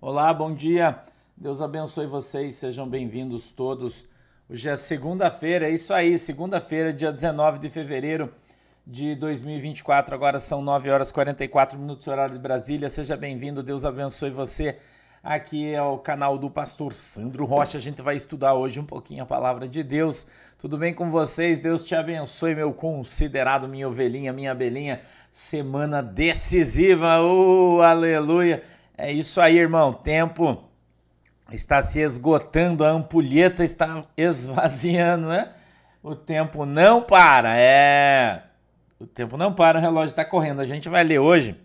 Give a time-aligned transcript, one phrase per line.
[0.00, 0.98] Olá, bom dia.
[1.36, 4.08] Deus abençoe vocês, sejam bem-vindos todos.
[4.48, 8.32] Hoje é segunda-feira, é isso aí, segunda-feira, dia 19 de fevereiro
[8.86, 10.14] de 2024.
[10.14, 12.88] Agora são 9 horas e 44 minutos, horário de Brasília.
[12.88, 14.78] Seja bem-vindo, Deus abençoe você.
[15.22, 17.78] Aqui é o canal do pastor Sandro Rocha.
[17.78, 20.24] A gente vai estudar hoje um pouquinho a palavra de Deus.
[20.56, 21.58] Tudo bem com vocês?
[21.58, 25.00] Deus te abençoe, meu considerado, minha ovelhinha, minha abelhinha.
[25.32, 28.62] Semana decisiva, oh, aleluia!
[28.98, 29.92] É isso aí, irmão.
[29.92, 30.64] Tempo
[31.52, 35.50] está se esgotando, a ampulheta está esvaziando, né?
[36.02, 38.44] O tempo não para, é.
[38.98, 40.60] O tempo não para, o relógio está correndo.
[40.60, 41.60] A gente vai ler hoje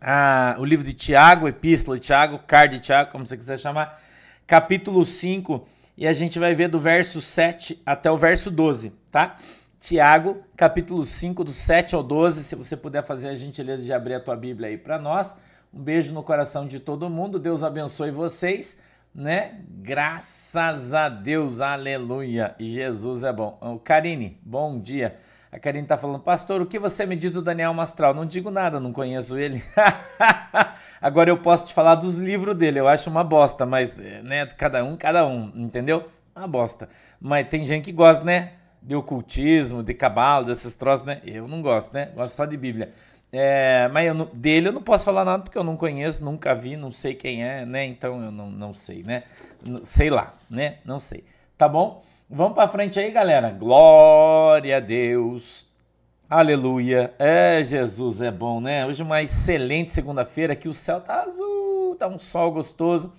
[0.00, 4.00] ah, o livro de Tiago, Epístola de Tiago, Card de Tiago, como você quiser chamar,
[4.46, 9.36] capítulo 5, e a gente vai ver do verso 7 até o verso 12, tá?
[9.78, 12.42] Tiago, capítulo 5, do 7 ao 12.
[12.42, 15.36] Se você puder fazer a gentileza de abrir a tua Bíblia aí para nós.
[15.74, 17.36] Um beijo no coração de todo mundo.
[17.36, 18.80] Deus abençoe vocês,
[19.12, 19.60] né?
[19.68, 22.54] Graças a Deus, aleluia.
[22.60, 23.58] E Jesus é bom.
[23.60, 25.16] O Karine, bom dia.
[25.50, 28.14] A Karine tá falando, pastor, o que você me diz do Daniel Mastral?
[28.14, 29.64] Não digo nada, não conheço ele.
[31.02, 34.84] Agora eu posso te falar dos livros dele, eu acho uma bosta, mas, né, cada
[34.84, 36.08] um, cada um, entendeu?
[36.36, 36.88] Uma bosta.
[37.20, 38.52] Mas tem gente que gosta, né?
[38.80, 41.20] De ocultismo, de cabalo, desses troços, né?
[41.24, 42.12] Eu não gosto, né?
[42.14, 42.92] Gosto só de Bíblia.
[43.36, 46.76] É, mas eu, dele eu não posso falar nada porque eu não conheço, nunca vi,
[46.76, 47.84] não sei quem é, né?
[47.84, 49.24] Então eu não, não sei, né?
[49.82, 50.76] Sei lá, né?
[50.84, 51.24] Não sei.
[51.58, 52.04] Tá bom?
[52.30, 53.50] Vamos para frente aí, galera.
[53.50, 55.66] Glória a Deus.
[56.30, 57.12] Aleluia.
[57.18, 58.86] É, Jesus é bom, né?
[58.86, 63.12] Hoje uma excelente segunda-feira que o céu tá azul, tá um sol gostoso,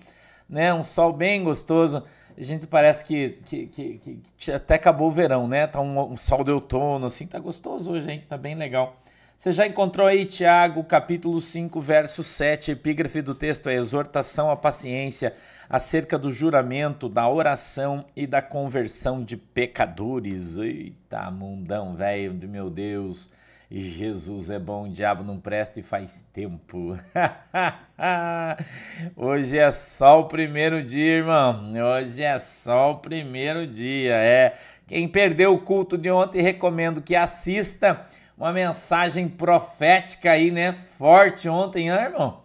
[0.48, 0.72] né?
[0.72, 2.02] Um sol bem gostoso.
[2.38, 5.66] A gente parece que, que, que, que até acabou o verão, né?
[5.66, 8.24] Tá um, um sol de outono, assim, tá gostoso hoje, hein?
[8.26, 8.96] Tá bem legal.
[9.36, 14.56] Você já encontrou aí Tiago, capítulo 5, verso 7, epígrafe do texto é exortação à
[14.56, 15.34] paciência
[15.68, 20.56] acerca do juramento, da oração e da conversão de pecadores.
[20.56, 23.30] Eita, mundão velho de meu Deus.
[23.70, 26.98] Jesus é bom, o diabo não presta e faz tempo.
[29.14, 31.74] Hoje é só o primeiro dia, irmão.
[31.74, 34.14] Hoje é só o primeiro dia.
[34.14, 34.54] É.
[34.86, 40.72] Quem perdeu o culto de ontem, recomendo que assista uma mensagem profética aí, né?
[40.98, 42.42] Forte ontem, né, irmão?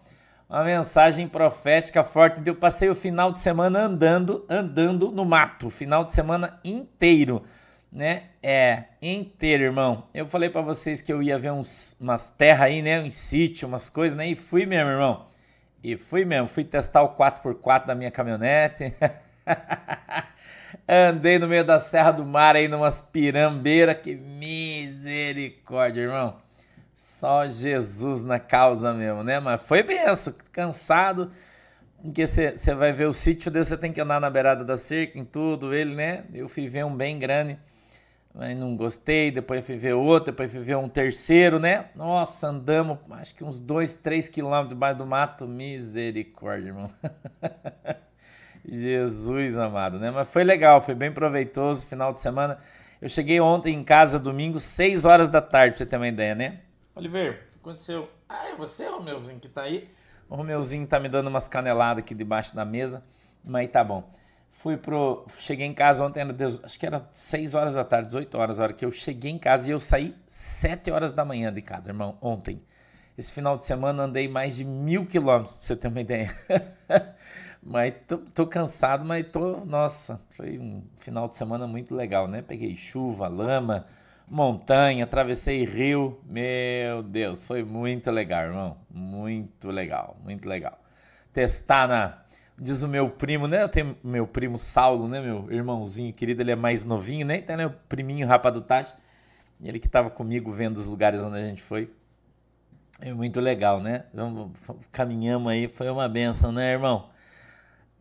[0.49, 2.41] Uma mensagem profética forte.
[2.45, 7.43] Eu passei o final de semana andando, andando no mato, final de semana inteiro,
[7.91, 8.23] né?
[8.41, 10.07] É, inteiro, irmão.
[10.13, 13.01] Eu falei para vocês que eu ia ver uns, umas terras aí, né?
[13.01, 14.27] Um sítio, umas coisas, né?
[14.27, 15.25] E fui mesmo, irmão.
[15.83, 16.47] E fui mesmo.
[16.47, 18.93] Fui testar o 4x4 da minha caminhonete.
[20.93, 23.95] Andei no meio da Serra do Mar aí, numas pirambeiras.
[24.01, 26.35] Que misericórdia, irmão.
[26.97, 29.39] Só Jesus na causa mesmo, né?
[29.39, 31.31] Mas foi benção, cansado.
[32.01, 35.17] Porque você vai ver o sítio dele, você tem que andar na beirada da cerca,
[35.17, 36.25] em tudo, ele, né?
[36.33, 37.57] Eu fui ver um bem grande,
[38.35, 39.31] mas não gostei.
[39.31, 41.85] Depois fui ver outro, depois fui ver um terceiro, né?
[41.95, 45.47] Nossa, andamos acho que uns dois, três quilômetros debaixo do mato.
[45.47, 46.91] Misericórdia, irmão.
[48.67, 50.11] Jesus amado, né?
[50.11, 52.57] Mas foi legal, foi bem proveitoso final de semana.
[53.01, 56.35] Eu cheguei ontem em casa, domingo, 6 horas da tarde, pra você ter uma ideia,
[56.35, 56.59] né?
[56.95, 58.09] Oliver, o que aconteceu?
[58.29, 59.89] Ah, é você, Romeuzinho, que tá aí?
[60.29, 63.03] O Romeuzinho tá me dando umas caneladas aqui debaixo da mesa,
[63.43, 64.09] mas tá bom.
[64.51, 65.25] Fui pro.
[65.39, 68.63] Cheguei em casa ontem, era, acho que era 6 horas da tarde, 18 horas, a
[68.63, 71.89] hora que eu cheguei em casa e eu saí 7 horas da manhã de casa,
[71.89, 72.61] irmão, ontem.
[73.17, 76.33] Esse final de semana andei mais de mil quilômetros, pra você ter uma ideia.
[77.63, 79.63] Mas tô, tô, cansado, mas tô.
[79.65, 82.41] Nossa, foi um final de semana muito legal, né?
[82.41, 83.85] Peguei chuva, lama,
[84.27, 86.19] montanha, atravessei rio.
[86.25, 88.77] Meu Deus, foi muito legal, irmão.
[88.89, 90.79] Muito legal, muito legal.
[91.31, 92.17] Testar na.
[92.57, 93.63] Diz o meu primo, né?
[93.63, 95.21] Eu tenho meu primo Saulo, né?
[95.21, 97.37] Meu irmãozinho querido, ele é mais novinho, né?
[97.37, 97.67] Então, né?
[97.67, 98.93] O priminho rapaz do Tacho.
[99.63, 101.91] Ele que tava comigo vendo os lugares onde a gente foi.
[102.99, 104.05] É muito legal, né?
[104.91, 107.10] Caminhamos aí, foi uma benção, né, irmão?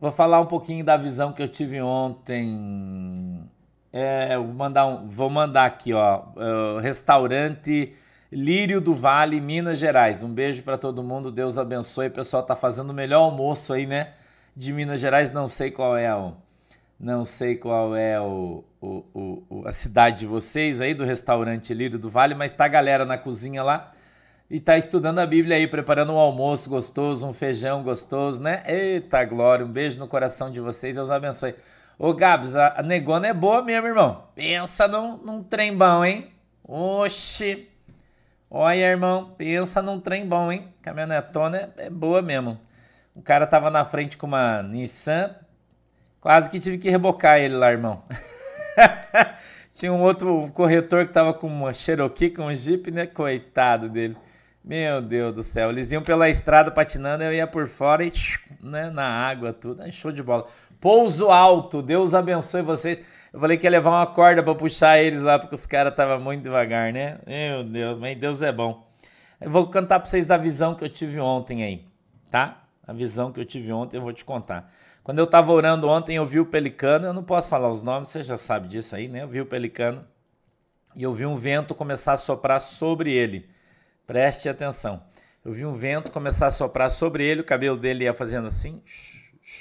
[0.01, 3.47] Vou falar um pouquinho da visão que eu tive ontem.
[3.93, 6.23] É, vou, mandar um, vou mandar aqui, ó.
[6.35, 7.93] Uh, restaurante
[8.31, 10.23] Lírio do Vale, Minas Gerais.
[10.23, 11.31] Um beijo para todo mundo.
[11.31, 12.07] Deus abençoe.
[12.07, 14.13] O pessoal tá fazendo o melhor almoço aí, né?
[14.57, 15.31] De Minas Gerais.
[15.31, 16.33] Não sei qual é o.
[16.99, 21.99] Não sei qual é o, o, o, a cidade de vocês aí, do restaurante Lírio
[21.99, 23.91] do Vale, mas tá a galera na cozinha lá
[24.51, 28.61] e tá estudando a Bíblia aí, preparando um almoço gostoso, um feijão gostoso, né?
[28.67, 31.55] Eita glória, um beijo no coração de vocês, Deus abençoe.
[31.97, 34.25] Ô Gabs, a negona é boa mesmo, irmão.
[34.35, 36.33] Pensa num, num trem bom, hein?
[36.65, 37.69] Oxi.
[38.49, 40.67] Olha, irmão, pensa num trem bom, hein?
[40.81, 42.59] Caminhonetona é, é boa mesmo.
[43.15, 45.33] O cara tava na frente com uma Nissan,
[46.19, 48.03] quase que tive que rebocar ele lá, irmão.
[49.73, 53.07] Tinha um outro corretor que tava com uma Cherokee, com um Jeep, né?
[53.07, 54.17] Coitado dele.
[54.63, 55.69] Meu Deus do céu.
[55.69, 58.11] Eles iam pela estrada patinando, eu ia por fora e
[58.61, 59.89] né, na água, tudo.
[59.91, 60.47] Show de bola.
[60.79, 61.81] Pouso alto.
[61.81, 63.01] Deus abençoe vocês.
[63.33, 66.19] Eu falei que ia levar uma corda para puxar eles lá, porque os caras estavam
[66.19, 67.17] muito devagar, né?
[67.25, 68.85] Meu Deus, mas Deus é bom.
[69.39, 71.85] Eu vou cantar para vocês da visão que eu tive ontem aí,
[72.29, 72.63] tá?
[72.85, 74.71] A visão que eu tive ontem eu vou te contar.
[75.03, 78.09] Quando eu estava orando ontem, eu vi o pelicano, eu não posso falar os nomes,
[78.09, 79.23] você já sabe disso aí, né?
[79.23, 80.05] Eu vi o pelicano
[80.95, 83.49] e eu vi um vento começar a soprar sobre ele.
[84.11, 85.01] Preste atenção.
[85.41, 88.83] Eu vi um vento começar a soprar sobre ele, o cabelo dele ia fazendo assim,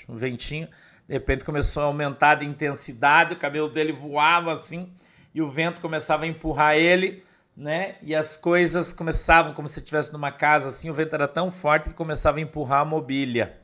[0.08, 0.66] um ventinho.
[1.06, 4.92] De repente começou a aumentar de intensidade, o cabelo dele voava assim,
[5.32, 7.24] e o vento começava a empurrar ele,
[7.56, 7.94] né?
[8.02, 11.90] E as coisas começavam como se estivesse numa casa assim, o vento era tão forte
[11.90, 13.56] que começava a empurrar a mobília.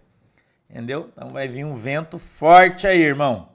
[0.70, 1.10] Entendeu?
[1.12, 3.48] Então vai vir um vento forte aí, irmão.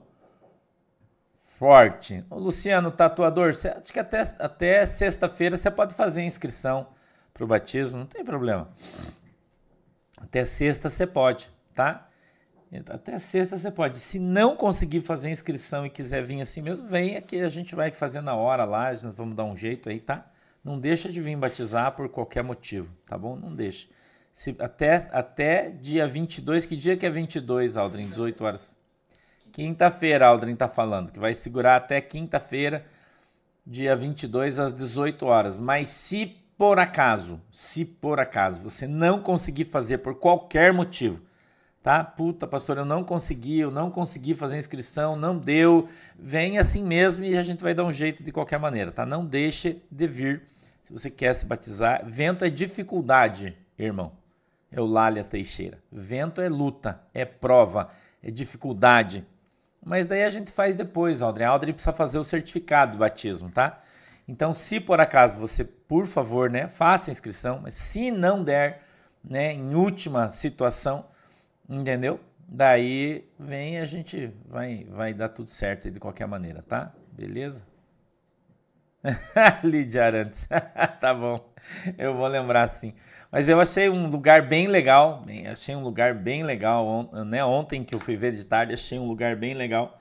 [1.58, 2.22] Forte.
[2.28, 6.88] Ô, Luciano, tatuador, você, acho que até, até sexta-feira você pode fazer inscrição
[7.32, 8.68] para o batismo, não tem problema.
[10.18, 12.08] Até sexta você pode, tá?
[12.88, 13.98] Até sexta você pode.
[13.98, 17.90] Se não conseguir fazer inscrição e quiser vir assim mesmo, vem aqui, a gente vai
[17.90, 20.26] fazer na hora lá, vamos dar um jeito aí, tá?
[20.64, 23.36] Não deixa de vir batizar por qualquer motivo, tá bom?
[23.36, 23.88] Não deixa.
[24.32, 28.08] Se, até, até dia 22, que dia que é 22, Aldrin?
[28.08, 28.78] 18 horas.
[29.52, 32.86] Quinta-feira, Aldrin tá falando, que vai segurar até quinta-feira,
[33.66, 35.58] dia 22 às 18 horas.
[35.58, 41.20] Mas se por acaso, se por acaso você não conseguir fazer por qualquer motivo,
[41.82, 42.04] tá?
[42.04, 45.88] Puta, pastor, eu não consegui, eu não consegui fazer inscrição, não deu.
[46.16, 49.04] Vem assim mesmo e a gente vai dar um jeito de qualquer maneira, tá?
[49.04, 50.42] Não deixe de vir
[50.84, 52.04] se você quer se batizar.
[52.06, 54.12] Vento é dificuldade, irmão.
[54.70, 55.80] Eulália Teixeira.
[55.90, 57.88] Vento é luta, é prova,
[58.22, 59.26] é dificuldade.
[59.84, 61.42] Mas daí a gente faz depois, Aldrin.
[61.42, 63.82] A Aldrin precisa fazer o certificado do batismo, tá?
[64.28, 68.80] Então, se por acaso você, por favor, né, faça a inscrição, mas se não der,
[69.22, 71.04] né, em última situação,
[71.68, 72.18] entendeu?
[72.48, 76.94] Daí vem a gente vai vai dar tudo certo de qualquer maneira, tá?
[77.12, 77.66] Beleza?
[79.62, 80.48] Lídia Arantes.
[80.98, 81.52] tá bom.
[81.98, 82.94] Eu vou lembrar sim.
[83.30, 85.22] Mas eu achei um lugar bem legal.
[85.50, 87.10] Achei um lugar bem legal.
[87.26, 87.44] Né?
[87.44, 89.98] Ontem que eu fui ver de tarde, achei um lugar bem legal.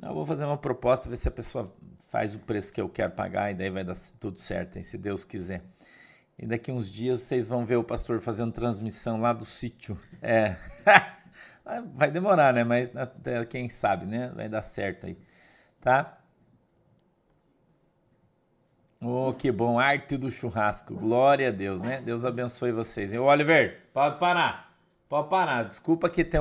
[0.00, 1.74] Eu vou fazer uma proposta, ver se a pessoa
[2.14, 4.96] faz o preço que eu quero pagar e daí vai dar tudo certo, hein, se
[4.96, 5.62] Deus quiser.
[6.38, 9.98] E daqui uns dias vocês vão ver o pastor fazendo transmissão lá do sítio.
[10.22, 10.54] É.
[11.92, 12.62] vai demorar, né?
[12.62, 14.30] Mas até quem sabe, né?
[14.32, 15.18] Vai dar certo aí.
[15.80, 16.16] Tá?
[19.02, 19.76] Oh, que bom.
[19.76, 20.94] Arte do churrasco.
[20.94, 22.00] Glória a Deus, né?
[22.00, 23.12] Deus abençoe vocês.
[23.12, 24.72] E Oliver, pode parar.
[25.08, 25.64] Pode parar.
[25.64, 26.40] Desculpa que tem.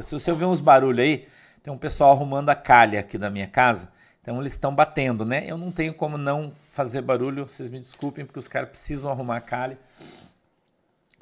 [0.00, 1.28] Se você ouvir uns barulhos aí,
[1.62, 3.99] tem um pessoal arrumando a calha aqui da minha casa.
[4.22, 5.44] Então eles estão batendo, né?
[5.46, 9.36] Eu não tenho como não fazer barulho, vocês me desculpem, porque os caras precisam arrumar
[9.36, 9.78] a calha.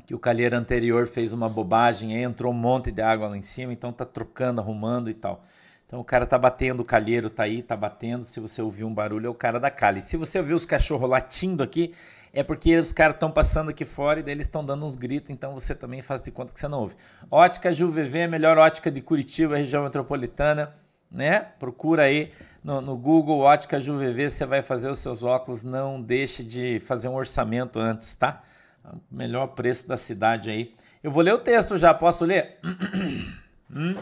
[0.07, 3.73] Que o calheiro anterior fez uma bobagem, entrou um monte de água lá em cima,
[3.73, 5.45] então tá trocando, arrumando e tal.
[5.87, 8.25] Então o cara tá batendo, o calheiro tá aí, tá batendo.
[8.25, 10.03] Se você ouvir um barulho, é o cara da calha.
[10.03, 11.95] Se você ouvir os cachorros latindo aqui,
[12.33, 15.31] é porque os caras estão passando aqui fora e daí eles estão dando uns gritos,
[15.31, 16.95] então você também faz de conta que você não ouve.
[17.31, 20.75] Ótica JuVV, melhor ótica de Curitiba, região metropolitana,
[21.11, 21.41] né?
[21.59, 22.33] Procura aí
[22.63, 27.09] no, no Google Ótica JuVV, você vai fazer os seus óculos, não deixe de fazer
[27.09, 28.43] um orçamento antes, tá?
[29.11, 30.75] Melhor preço da cidade aí.
[31.03, 32.59] Eu vou ler o texto já, posso ler?
[33.71, 33.95] hum?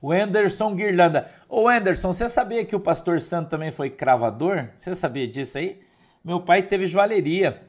[0.00, 1.28] O Anderson Guirlanda.
[1.48, 4.68] Ô Anderson, você sabia que o pastor Santo também foi cravador?
[4.76, 5.82] Você sabia disso aí?
[6.24, 7.60] Meu pai teve joalheria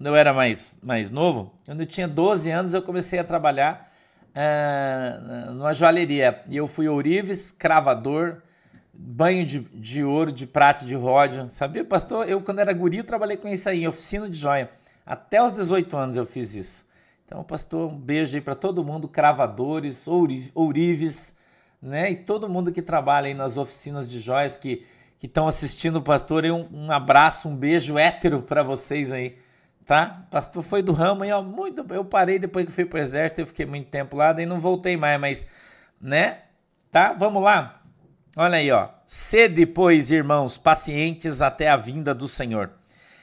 [0.00, 1.52] quando eu era mais, mais novo.
[1.66, 3.92] Quando eu tinha 12 anos, eu comecei a trabalhar
[4.30, 6.42] uh, numa joalheria.
[6.48, 8.38] E eu fui ourives, cravador,
[8.92, 11.48] banho de, de ouro, de prata, de ródio.
[11.48, 12.28] Sabia, pastor?
[12.28, 14.70] Eu, quando era guri, trabalhei com isso aí, em oficina de joia.
[15.04, 16.88] Até os 18 anos eu fiz isso.
[17.26, 20.06] Então, pastor, um beijo aí para todo mundo, cravadores,
[20.54, 21.38] ourives,
[21.80, 22.10] né?
[22.10, 24.84] E todo mundo que trabalha aí nas oficinas de joias que
[25.22, 26.44] estão assistindo o pastor.
[26.46, 29.38] Um, um abraço, um beijo hétero para vocês aí,
[29.86, 30.26] tá?
[30.30, 33.46] Pastor foi do ramo e ó, muito, eu parei depois que fui pro exército, eu
[33.46, 35.46] fiquei muito tempo lá, daí não voltei mais, mas,
[36.00, 36.38] né?
[36.90, 37.12] Tá?
[37.12, 37.79] Vamos lá.
[38.36, 38.88] Olha aí, ó.
[39.06, 42.70] Sede, pois, irmãos, pacientes até a vinda do Senhor.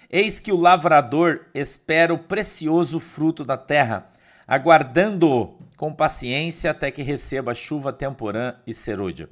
[0.09, 4.09] Eis que o lavrador espera o precioso fruto da terra,
[4.47, 9.29] aguardando-o com paciência até que receba chuva temporã e serúdia.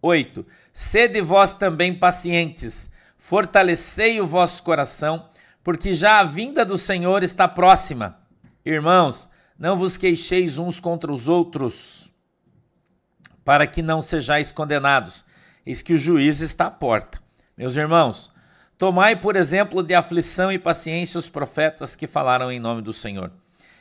[0.00, 0.46] 8.
[0.72, 5.28] Sede vós também pacientes, fortalecei o vosso coração,
[5.64, 8.18] porque já a vinda do Senhor está próxima.
[8.64, 9.28] Irmãos,
[9.58, 12.07] Não vos queixeis uns contra os outros,
[13.48, 15.24] para que não sejais condenados.
[15.64, 17.18] Eis que o juiz está à porta.
[17.56, 18.30] Meus irmãos,
[18.76, 23.32] tomai por exemplo de aflição e paciência os profetas que falaram em nome do Senhor.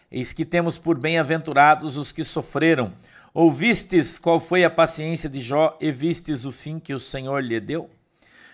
[0.10, 2.94] Eis que temos por bem-aventurados os que sofreram.
[3.34, 7.60] Ouvistes qual foi a paciência de Jó e vistes o fim que o Senhor lhe
[7.60, 7.90] deu?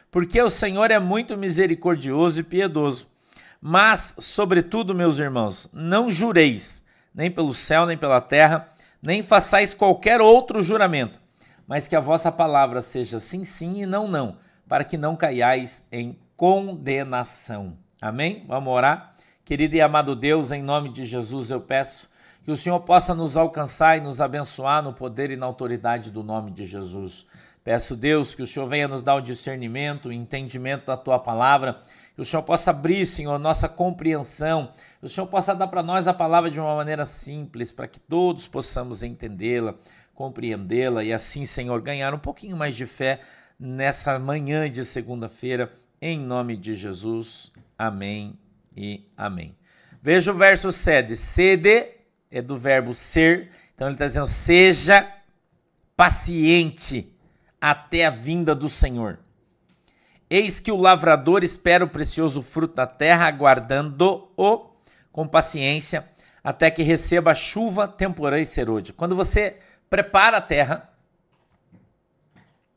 [0.09, 3.07] Porque o Senhor é muito misericordioso e piedoso.
[3.61, 8.72] Mas, sobretudo, meus irmãos, não jureis, nem pelo céu, nem pela terra,
[9.03, 11.19] nem façais qualquer outro juramento,
[11.67, 14.37] mas que a vossa palavra seja sim, sim e não, não,
[14.67, 17.77] para que não caiais em condenação.
[18.01, 18.45] Amém?
[18.47, 19.11] Vamos orar?
[19.43, 22.09] Querido e amado Deus, em nome de Jesus eu peço
[22.45, 26.23] que o Senhor possa nos alcançar e nos abençoar no poder e na autoridade do
[26.23, 27.25] nome de Jesus.
[27.63, 31.81] Peço, Deus, que o Senhor venha nos dar o discernimento, o entendimento da tua palavra,
[32.15, 36.07] que o Senhor possa abrir, Senhor, nossa compreensão, que o Senhor possa dar para nós
[36.07, 39.75] a palavra de uma maneira simples, para que todos possamos entendê-la,
[40.13, 43.19] compreendê-la e assim, Senhor, ganhar um pouquinho mais de fé
[43.59, 45.71] nessa manhã de segunda-feira,
[46.01, 47.51] em nome de Jesus.
[47.77, 48.37] Amém
[48.75, 49.55] e amém.
[50.01, 51.15] Veja o verso 7.
[51.15, 51.87] Sede
[52.29, 53.49] é do verbo ser.
[53.73, 55.09] Então ele está dizendo: seja
[55.95, 57.09] paciente
[57.61, 59.19] até a vinda do Senhor.
[60.35, 64.71] Eis que o lavrador espera o precioso fruto da terra, aguardando-o
[65.11, 66.09] com paciência,
[66.43, 68.95] até que receba chuva temporã e serôdia.
[68.97, 70.89] Quando você prepara a terra,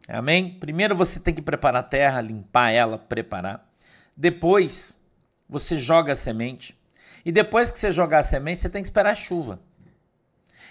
[0.06, 0.58] amém?
[0.58, 3.66] Primeiro você tem que preparar a terra, limpar ela, preparar.
[4.14, 5.00] Depois
[5.48, 6.78] você joga a semente.
[7.24, 9.62] E depois que você jogar a semente, você tem que esperar a chuva.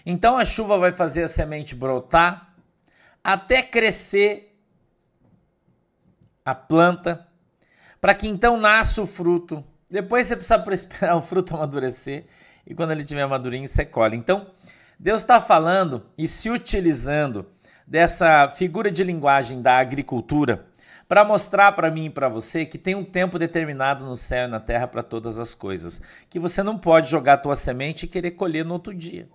[0.06, 2.54] Então a chuva vai fazer a semente brotar
[3.24, 4.55] até crescer
[6.46, 7.28] a planta,
[8.00, 9.64] para que então nasça o fruto.
[9.90, 12.26] Depois você precisa esperar o fruto amadurecer
[12.68, 14.16] e quando ele tiver madurinho você colhe.
[14.16, 14.52] Então
[15.00, 17.48] Deus está falando e se utilizando
[17.88, 20.68] dessa figura de linguagem da agricultura
[21.08, 24.52] para mostrar para mim e para você que tem um tempo determinado no céu e
[24.52, 28.10] na terra para todas as coisas, que você não pode jogar a tua semente e
[28.10, 29.28] querer colher no outro dia.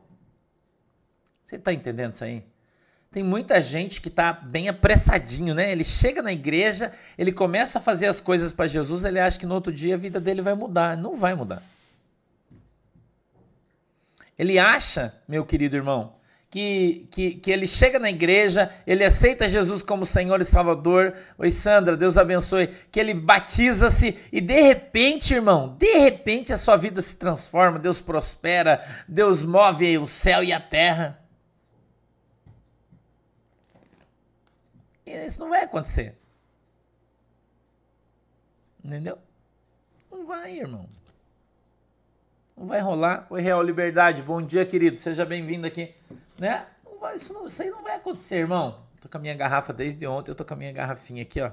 [1.44, 2.44] Você está entendendo isso aí?
[3.12, 5.72] Tem muita gente que está bem apressadinho, né?
[5.72, 9.46] Ele chega na igreja, ele começa a fazer as coisas para Jesus, ele acha que
[9.46, 10.96] no outro dia a vida dele vai mudar.
[10.96, 11.60] Não vai mudar.
[14.38, 16.14] Ele acha, meu querido irmão,
[16.48, 21.12] que, que, que ele chega na igreja, ele aceita Jesus como Senhor e Salvador.
[21.36, 22.68] Oi, Sandra, Deus abençoe.
[22.92, 28.00] Que ele batiza-se e de repente, irmão, de repente a sua vida se transforma, Deus
[28.00, 31.19] prospera, Deus move o céu e a terra.
[35.10, 36.16] E isso não vai acontecer.
[38.84, 39.18] Entendeu?
[40.10, 40.88] Não vai, irmão.
[42.56, 43.26] Não vai rolar.
[43.30, 44.22] Oi, Real Liberdade.
[44.22, 44.96] Bom dia, querido.
[44.96, 45.94] Seja bem-vindo aqui
[46.40, 46.66] né?
[46.84, 48.82] Não vai, isso, não, isso aí não vai acontecer, irmão.
[49.00, 51.52] Tô com a minha garrafa desde ontem, eu tô com a minha garrafinha aqui, ó.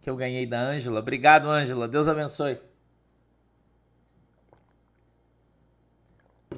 [0.00, 1.00] Que eu ganhei da Ângela.
[1.00, 1.86] Obrigado, Ângela.
[1.86, 2.60] Deus abençoe.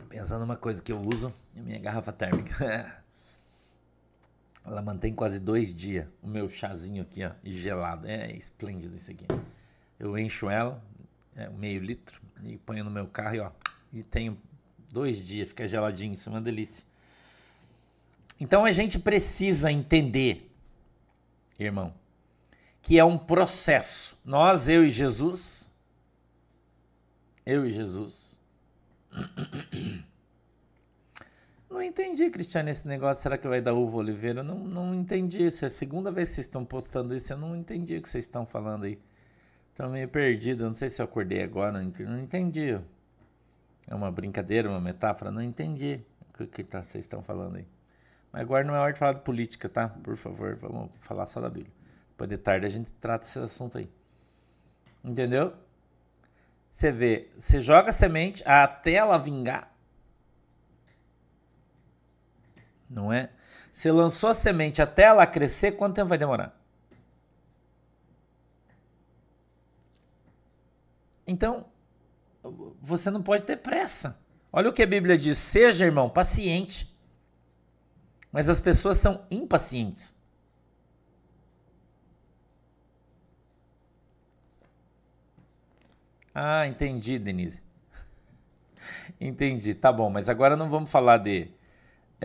[0.08, 3.02] Pensando numa coisa que eu uso, minha garrafa térmica.
[4.64, 8.06] Ela mantém quase dois dias o meu chazinho aqui, ó, gelado.
[8.08, 9.26] É esplêndido isso aqui.
[9.98, 10.82] Eu encho ela,
[11.36, 13.50] é, meio litro, e ponho no meu carro e ó,
[13.92, 14.38] e tenho
[14.90, 16.84] dois dias, fica geladinho, isso é uma delícia.
[18.40, 20.50] Então a gente precisa entender,
[21.58, 21.94] irmão,
[22.82, 24.18] que é um processo.
[24.24, 25.68] Nós, eu e Jesus,
[27.44, 28.40] eu e Jesus.
[31.74, 33.20] Não entendi, Cristiano, esse negócio.
[33.20, 34.44] Será que vai dar uva oliveira?
[34.44, 35.50] Não, não entendi.
[35.50, 38.08] Se é a segunda vez que vocês estão postando isso, eu não entendi o que
[38.08, 38.96] vocês estão falando aí.
[39.72, 40.66] Estou meio perdido.
[40.66, 41.72] Não sei se eu acordei agora.
[41.72, 42.80] Não entendi.
[43.88, 45.32] É uma brincadeira, uma metáfora?
[45.32, 46.00] Não entendi
[46.38, 47.66] o que, tá, vocês estão falando aí.
[48.30, 49.88] Mas agora não é hora de falar de política, tá?
[49.88, 51.72] Por favor, vamos falar só da Bíblia.
[52.10, 53.90] Depois de tarde a gente trata esse assunto aí.
[55.02, 55.52] Entendeu?
[56.70, 59.73] Você vê, você joga semente até ela vingar.
[62.94, 63.30] Não é?
[63.72, 66.56] Você lançou a semente até ela crescer, quanto tempo vai demorar?
[71.26, 71.66] Então,
[72.80, 74.16] você não pode ter pressa.
[74.52, 76.94] Olha o que a Bíblia diz: seja, irmão, paciente.
[78.30, 80.14] Mas as pessoas são impacientes.
[86.32, 87.62] Ah, entendi, Denise.
[89.20, 91.50] entendi, tá bom, mas agora não vamos falar de.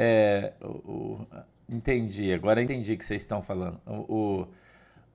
[0.02, 1.28] É, o, o,
[1.68, 3.82] entendi, agora entendi o que vocês estão falando.
[3.86, 4.48] O,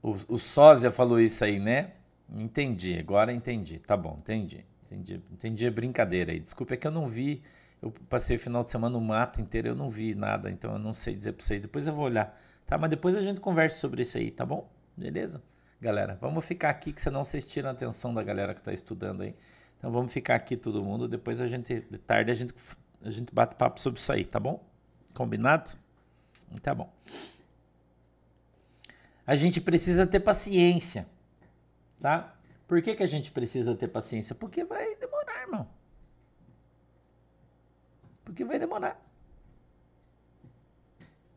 [0.03, 1.93] o, o, Sósia falou isso aí, né?
[2.29, 3.79] Entendi, agora entendi.
[3.79, 4.65] Tá bom, entendi.
[4.87, 6.41] Entendi, entendi a brincadeira aí.
[6.41, 7.43] Desculpa, é que eu não vi
[7.85, 10.79] eu passei o final de semana no mato inteiro, eu não vi nada, então eu
[10.79, 11.61] não sei dizer para vocês.
[11.61, 12.35] Depois eu vou olhar,
[12.67, 12.79] tá?
[12.79, 14.71] Mas depois a gente conversa sobre isso aí, tá bom?
[14.97, 15.43] Beleza?
[15.83, 19.23] Galera, vamos ficar aqui, que senão vocês tiram a atenção da galera que está estudando
[19.23, 19.35] aí.
[19.77, 22.55] Então vamos ficar aqui todo mundo, depois a gente, de tarde a gente,
[23.03, 24.65] a gente bate papo sobre isso aí, tá bom?
[25.15, 25.73] Combinado?
[26.63, 26.93] Tá bom.
[29.27, 31.07] A gente precisa ter paciência,
[32.01, 32.35] tá?
[32.67, 34.35] Por que, que a gente precisa ter paciência?
[34.35, 35.69] Porque vai demorar, irmão.
[38.25, 39.01] Porque vai demorar.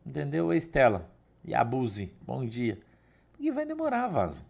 [0.04, 1.10] Entendeu, Estela?
[1.44, 2.12] E abuse.
[2.22, 2.80] Bom dia.
[3.32, 4.44] Porque vai demorar, vaso.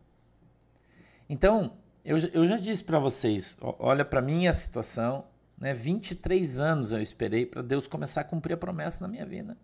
[1.29, 5.27] Então, eu, eu já disse para vocês, olha para minha situação,
[5.61, 5.75] né?
[5.75, 9.57] 23 anos eu esperei para Deus começar a cumprir a promessa na minha vida.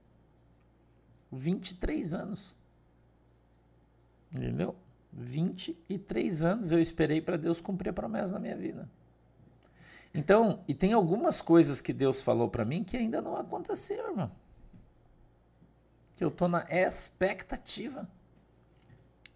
[1.30, 2.56] 23 anos.
[4.32, 4.74] Entendeu?
[5.12, 8.88] 23 anos eu esperei para Deus cumprir a promessa na minha vida.
[10.12, 14.32] Então, e tem algumas coisas que Deus falou para mim que ainda não aconteceram, irmão.
[16.16, 18.08] Que eu tô na expectativa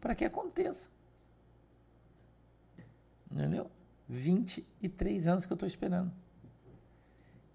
[0.00, 0.88] para que aconteça.
[3.30, 3.70] Entendeu?
[4.08, 6.12] 23 anos que eu estou esperando.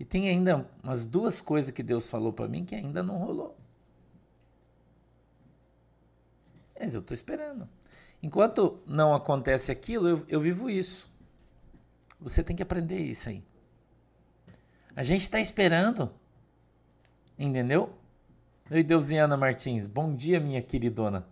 [0.04, 3.58] E tem ainda umas duas coisas que Deus falou para mim que ainda não rolou.
[6.78, 7.70] Mas eu estou esperando.
[8.22, 11.10] Enquanto não acontece aquilo, eu, eu vivo isso.
[12.20, 13.42] Você tem que aprender isso aí.
[14.94, 16.12] A gente está esperando.
[17.40, 17.94] Entendeu?
[18.70, 19.88] Oi, Deusiana Martins.
[19.88, 21.26] Bom dia, minha queridona.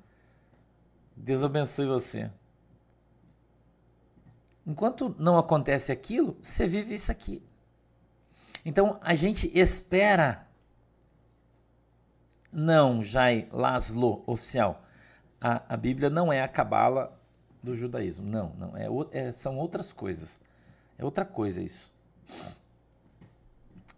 [1.14, 2.32] Deus abençoe você.
[4.66, 7.44] Enquanto não acontece aquilo, você vive isso aqui.
[8.64, 10.48] Então a gente espera.
[12.54, 14.84] Não, Jai Laszlo, oficial
[15.42, 17.20] a, a Bíblia não é a cabala
[17.64, 18.30] do judaísmo.
[18.30, 18.78] Não, não.
[18.78, 20.40] É, é, são outras coisas.
[20.98, 21.92] É outra coisa isso.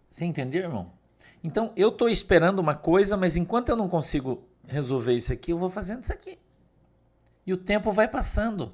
[0.09, 0.91] Você entendeu, irmão?
[1.43, 5.57] Então eu estou esperando uma coisa, mas enquanto eu não consigo resolver isso aqui, eu
[5.57, 6.39] vou fazendo isso aqui.
[7.45, 8.71] E o tempo vai passando.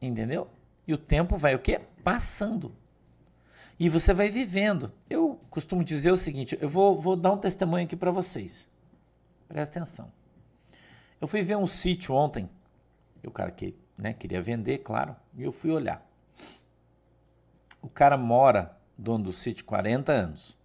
[0.00, 0.48] Entendeu?
[0.88, 1.80] E o tempo vai o quê?
[2.02, 2.74] Passando.
[3.78, 4.92] E você vai vivendo.
[5.08, 8.68] Eu costumo dizer o seguinte: eu vou, vou dar um testemunho aqui para vocês.
[9.48, 10.10] Presta atenção.
[11.20, 12.48] Eu fui ver um sítio ontem.
[13.24, 15.16] O cara que né, queria vender, claro.
[15.36, 16.04] E eu fui olhar.
[17.82, 20.58] O cara mora, dono do sítio, 40 anos.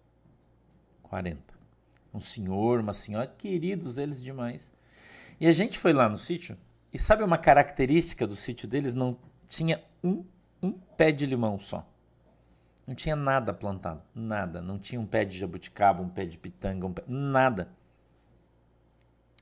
[1.02, 1.40] 40.
[2.12, 4.72] Um senhor, uma senhora, queridos eles demais.
[5.40, 6.56] E a gente foi lá no sítio.
[6.92, 8.94] E sabe uma característica do sítio deles?
[8.94, 9.16] Não
[9.48, 10.24] tinha um,
[10.62, 11.86] um pé de limão só.
[12.86, 14.02] Não tinha nada plantado.
[14.14, 14.60] Nada.
[14.60, 17.68] Não tinha um pé de jabuticaba, um pé de pitanga, um pé, nada.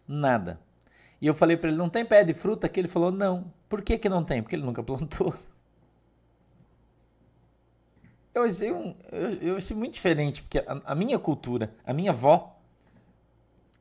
[0.06, 0.60] Nada.
[1.20, 2.68] E eu falei para ele, não tem pé de fruta?
[2.68, 3.52] Que ele falou, não.
[3.68, 4.42] Por que, que não tem?
[4.42, 5.34] Porque ele nunca plantou.
[8.32, 12.12] Eu achei, um, eu, eu achei muito diferente, porque a, a, minha cultura, a minha
[12.12, 12.56] avó,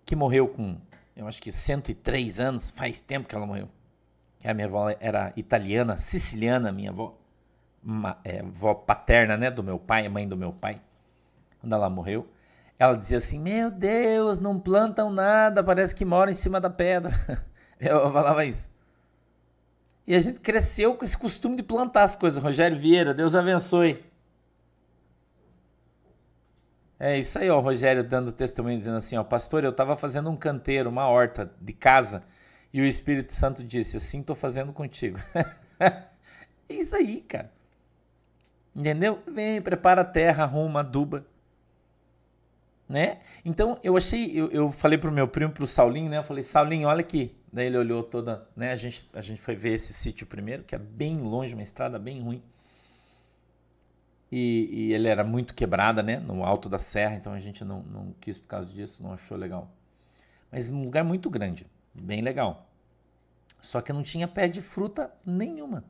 [0.04, 0.76] que morreu com,
[1.16, 3.70] eu acho que 103 anos, faz tempo que ela morreu.
[4.44, 7.19] A minha avó era italiana, siciliana, minha avó.
[8.24, 10.82] É, avó paterna, né, do meu pai, mãe do meu pai.
[11.60, 12.28] Quando ela morreu,
[12.78, 17.12] ela dizia assim: Meu Deus, não plantam nada, parece que moram em cima da pedra.
[17.80, 18.70] Eu falava isso.
[20.06, 22.42] E a gente cresceu com esse costume de plantar as coisas.
[22.42, 24.04] Rogério Vieira, Deus abençoe.
[27.00, 30.36] É isso aí, ó, Rogério dando testemunho, dizendo assim, ó, pastor, eu estava fazendo um
[30.36, 32.24] canteiro, uma horta de casa,
[32.74, 35.18] e o Espírito Santo disse, assim estou fazendo contigo.
[35.80, 36.04] é
[36.68, 37.50] isso aí, cara.
[38.76, 39.20] Entendeu?
[39.28, 41.26] Vem, prepara a terra, arruma, aduba
[42.90, 43.20] né?
[43.46, 46.18] Então eu achei, eu, eu falei pro meu primo, pro Saulinho, né?
[46.18, 47.36] Eu falei, Saulinho, olha aqui.
[47.54, 48.72] Daí ele olhou toda, né?
[48.72, 52.00] A gente, a gente foi ver esse sítio primeiro, que é bem longe, uma estrada
[52.00, 52.42] bem ruim.
[54.32, 56.20] E, e, ele era muito quebrada, né?
[56.20, 59.38] No alto da serra, então a gente não, não quis por causa disso, não achou
[59.38, 59.72] legal.
[60.52, 62.68] Mas um lugar muito grande, bem legal.
[63.62, 65.84] Só que não tinha pé de fruta nenhuma.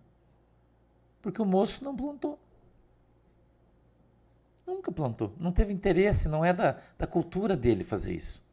[1.21, 2.39] Porque o moço não plantou.
[4.69, 5.33] Nunca plantou.
[5.39, 8.43] Não teve interesse, não é da, da cultura dele fazer isso.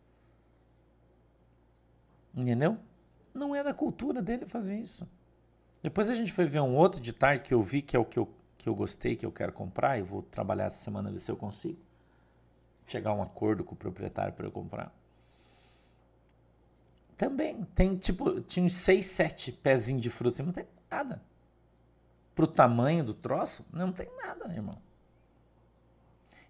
[2.34, 2.78] Entendeu?
[3.34, 5.06] Não é da cultura dele fazer isso.
[5.82, 8.04] Depois a gente foi ver um outro de tarde que eu vi que é o
[8.04, 9.98] que eu, que eu gostei, que eu quero comprar.
[9.98, 11.78] Eu vou trabalhar essa semana ver se eu consigo
[12.86, 14.90] chegar a um acordo com o proprietário para eu comprar.
[17.14, 21.20] Também tem tipo, tinha uns 6, 7 pezinhos de fruta, não tem nada.
[22.34, 24.85] Pro tamanho do troço, não tem nada, irmão.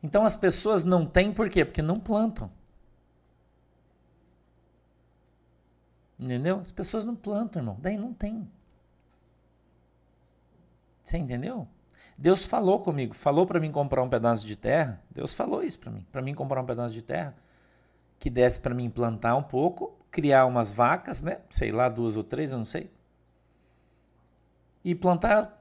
[0.03, 1.65] Então as pessoas não têm por quê?
[1.65, 2.51] Porque não plantam.
[6.19, 6.61] Entendeu?
[6.61, 7.77] As pessoas não plantam, irmão.
[7.81, 8.51] Daí não tem.
[11.03, 11.69] Você entendeu?
[12.17, 15.03] Deus falou comigo, falou para mim comprar um pedaço de terra.
[15.11, 17.35] Deus falou isso para mim, para mim comprar um pedaço de terra
[18.19, 21.41] que desse para mim plantar um pouco, criar umas vacas, né?
[21.51, 22.91] Sei lá, duas ou três, eu não sei.
[24.85, 25.61] E plantar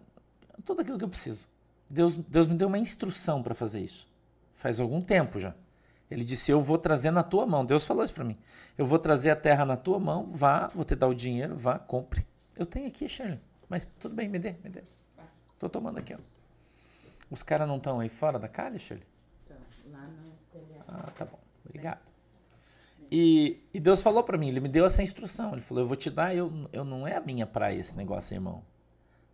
[0.64, 1.48] tudo aquilo que eu preciso.
[1.90, 4.08] Deus, Deus me deu uma instrução para fazer isso.
[4.66, 5.54] Faz algum tempo já.
[6.10, 7.64] Ele disse: Eu vou trazer na tua mão.
[7.64, 8.36] Deus falou isso para mim.
[8.76, 10.32] Eu vou trazer a terra na tua mão.
[10.32, 11.56] Vá, vou te dar o dinheiro.
[11.56, 12.26] Vá, compre.
[12.58, 13.40] Eu tenho aqui, Shirley.
[13.70, 14.82] Mas tudo bem, me dê, me dê.
[15.60, 16.18] Tô tomando aqui, ó.
[17.30, 19.06] Os caras não estão aí fora da calha, Shirley?
[19.44, 19.58] Estão,
[19.92, 20.34] lá no.
[20.88, 21.38] Ah, tá bom.
[21.64, 22.02] Obrigado.
[23.12, 25.52] E, e Deus falou para mim, ele me deu essa instrução.
[25.52, 28.34] Ele falou: Eu vou te dar, eu, eu não é a minha praia esse negócio,
[28.34, 28.64] irmão.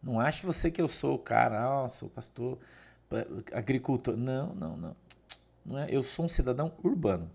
[0.03, 2.59] Não ache você que eu sou o cara, ah, sou pastor,
[3.53, 4.17] agricultor.
[4.17, 4.95] Não, não, não.
[5.69, 5.87] É.
[5.89, 7.29] Eu sou um cidadão urbano.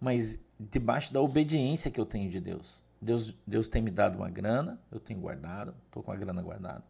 [0.00, 2.82] Mas debaixo da obediência que eu tenho de Deus.
[3.00, 6.84] Deus, Deus tem me dado uma grana, eu tenho guardado, estou com a grana guardada.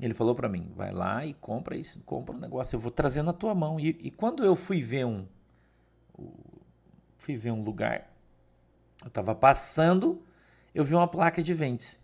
[0.00, 3.22] Ele falou para mim, vai lá e compra isso, compra um negócio, eu vou trazer
[3.22, 3.78] na tua mão.
[3.78, 5.26] E, e quando eu fui ver um,
[7.16, 8.12] fui ver um lugar,
[9.02, 10.22] eu estava passando,
[10.74, 11.98] eu vi uma placa de vende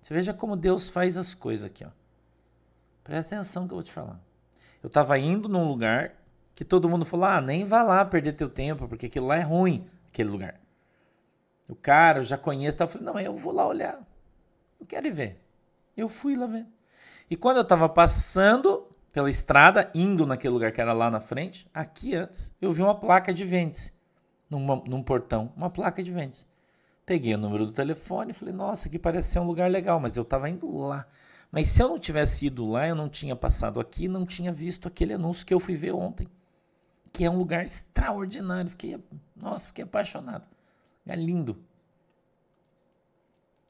[0.00, 1.90] Você veja como Deus faz as coisas aqui, ó.
[3.04, 4.20] Presta atenção que eu vou te falar.
[4.82, 6.14] Eu estava indo num lugar
[6.54, 9.42] que todo mundo falou: ah, nem vá lá perder teu tempo, porque aquilo lá é
[9.42, 10.60] ruim, aquele lugar.
[11.68, 12.84] O cara, eu já conheço, tá?
[12.84, 14.00] eu falei: não, eu vou lá olhar.
[14.80, 15.40] Eu quero ir ver.
[15.96, 16.66] Eu fui lá ver.
[17.30, 21.68] E quando eu estava passando pela estrada, indo naquele lugar que era lá na frente,
[21.74, 23.92] aqui antes, eu vi uma placa de vendas
[24.48, 26.46] num, num portão, uma placa de vendas.
[27.04, 30.16] Peguei o número do telefone e falei, nossa, aqui parece ser um lugar legal, mas
[30.16, 31.06] eu estava indo lá.
[31.50, 34.86] Mas se eu não tivesse ido lá, eu não tinha passado aqui, não tinha visto
[34.86, 36.28] aquele anúncio que eu fui ver ontem.
[37.12, 38.70] Que é um lugar extraordinário.
[38.70, 39.02] Fiquei,
[39.34, 40.44] nossa, fiquei apaixonado.
[41.06, 41.56] É lindo.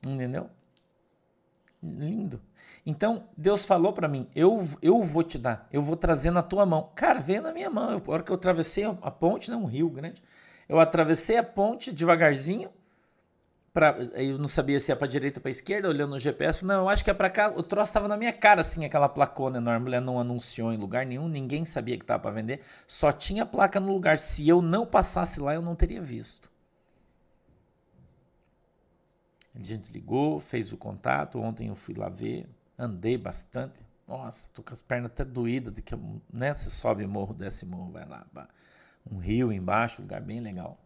[0.05, 0.51] Entendeu?
[1.81, 2.41] Lindo.
[2.85, 6.67] Então, Deus falou para mim: eu, eu vou te dar, eu vou trazer na tua
[6.67, 6.91] mão.
[6.95, 7.93] Cara, veio na minha mão.
[7.93, 10.23] Eu, a hora que eu atravessei a ponte, né, um rio grande,
[10.69, 12.71] eu atravessei a ponte devagarzinho.
[13.79, 16.65] Pra, eu não sabia se ia para direita ou para esquerda, olhando no GPS.
[16.65, 17.49] Não, eu acho que é para cá.
[17.49, 19.77] O troço estava na minha cara, assim, aquela placona enorme.
[19.77, 22.61] A mulher não anunciou em lugar nenhum, ninguém sabia que estava para vender.
[22.89, 24.19] Só tinha placa no lugar.
[24.19, 26.51] Se eu não passasse lá, eu não teria visto.
[29.55, 31.39] A gente ligou, fez o contato.
[31.39, 33.87] Ontem eu fui lá ver, andei bastante.
[34.09, 35.95] Nossa, tô com as pernas até doídas de que
[36.33, 38.27] né, você sobe morro, desce morro, vai lá.
[39.09, 40.77] Um rio embaixo, lugar bem legal.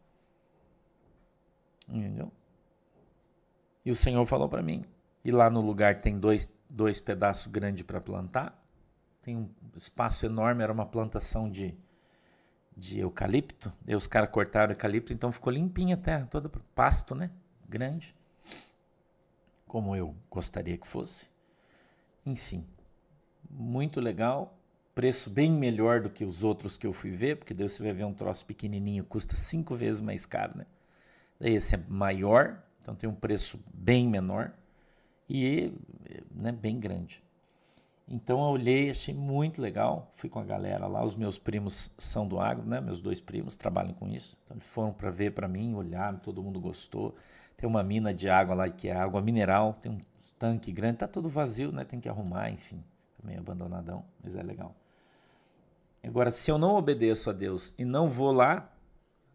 [1.89, 2.31] Entendeu?
[3.85, 4.83] E o Senhor falou para mim.
[5.25, 8.61] E lá no lugar tem dois, dois pedaços grandes para plantar.
[9.23, 11.75] Tem um espaço enorme, era uma plantação de,
[12.77, 13.73] de eucalipto.
[13.87, 17.31] E os caras cortaram eucalipto, então ficou limpinha a terra, toda pasto, né?
[17.69, 18.15] Grande
[19.73, 21.31] como eu gostaria que fosse.
[22.27, 22.63] Enfim,
[23.49, 24.55] muito legal.
[24.95, 27.95] Preço bem melhor do que os outros que eu fui ver, porque daí você vai
[27.95, 30.67] ver um troço pequenininho, custa cinco vezes mais caro, né?
[31.41, 34.53] Daí esse é maior, então tem um preço bem menor
[35.29, 35.73] e
[36.35, 37.23] né, bem grande.
[38.09, 40.13] Então eu olhei, achei muito legal.
[40.17, 42.81] Fui com a galera lá, os meus primos são do agro, né?
[42.81, 44.37] Meus dois primos trabalham com isso.
[44.45, 47.15] Então eles foram para ver para mim, olharam, todo mundo gostou.
[47.57, 50.01] Tem uma mina de água lá que é água mineral, tem um
[50.39, 51.85] tanque grande, tá tudo vazio, né?
[51.85, 52.83] Tem que arrumar, enfim,
[53.17, 54.75] tá meio abandonadão, mas é legal.
[56.03, 58.69] Agora, se eu não obedeço a Deus e não vou lá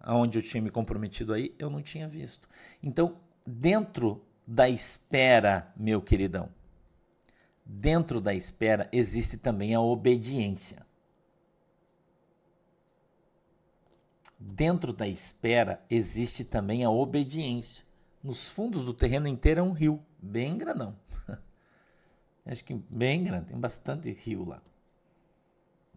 [0.01, 2.47] aonde eu tinha me comprometido aí, eu não tinha visto.
[2.83, 3.15] Então,
[3.47, 6.49] dentro da espera, meu queridão,
[7.65, 10.85] dentro da espera existe também a obediência.
[14.39, 17.87] Dentro da espera existe também a obediência
[18.27, 20.99] nos fundos do terreno inteiro é um rio, bem grandão.
[22.45, 24.61] Acho que bem grande, tem bastante rio lá.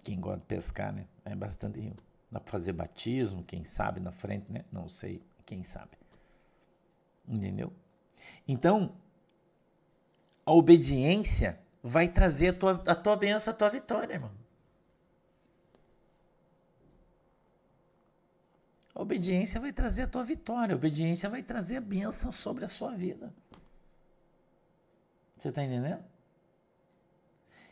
[0.05, 1.07] Quem gosta de pescar, né?
[1.25, 1.97] É bastante rio.
[2.31, 4.65] Dá para fazer batismo, quem sabe na frente, né?
[4.71, 6.00] Não sei, quem sabe.
[7.31, 7.73] Entendeu?
[8.47, 8.93] Então,
[10.45, 14.33] a obediência vai trazer a tua, a tua bênção, a tua vitória, irmão.
[18.93, 22.69] A obediência vai trazer a tua vitória, a obediência vai trazer a bênção sobre a
[22.69, 23.33] sua vida.
[25.37, 26.05] Você está entendendo?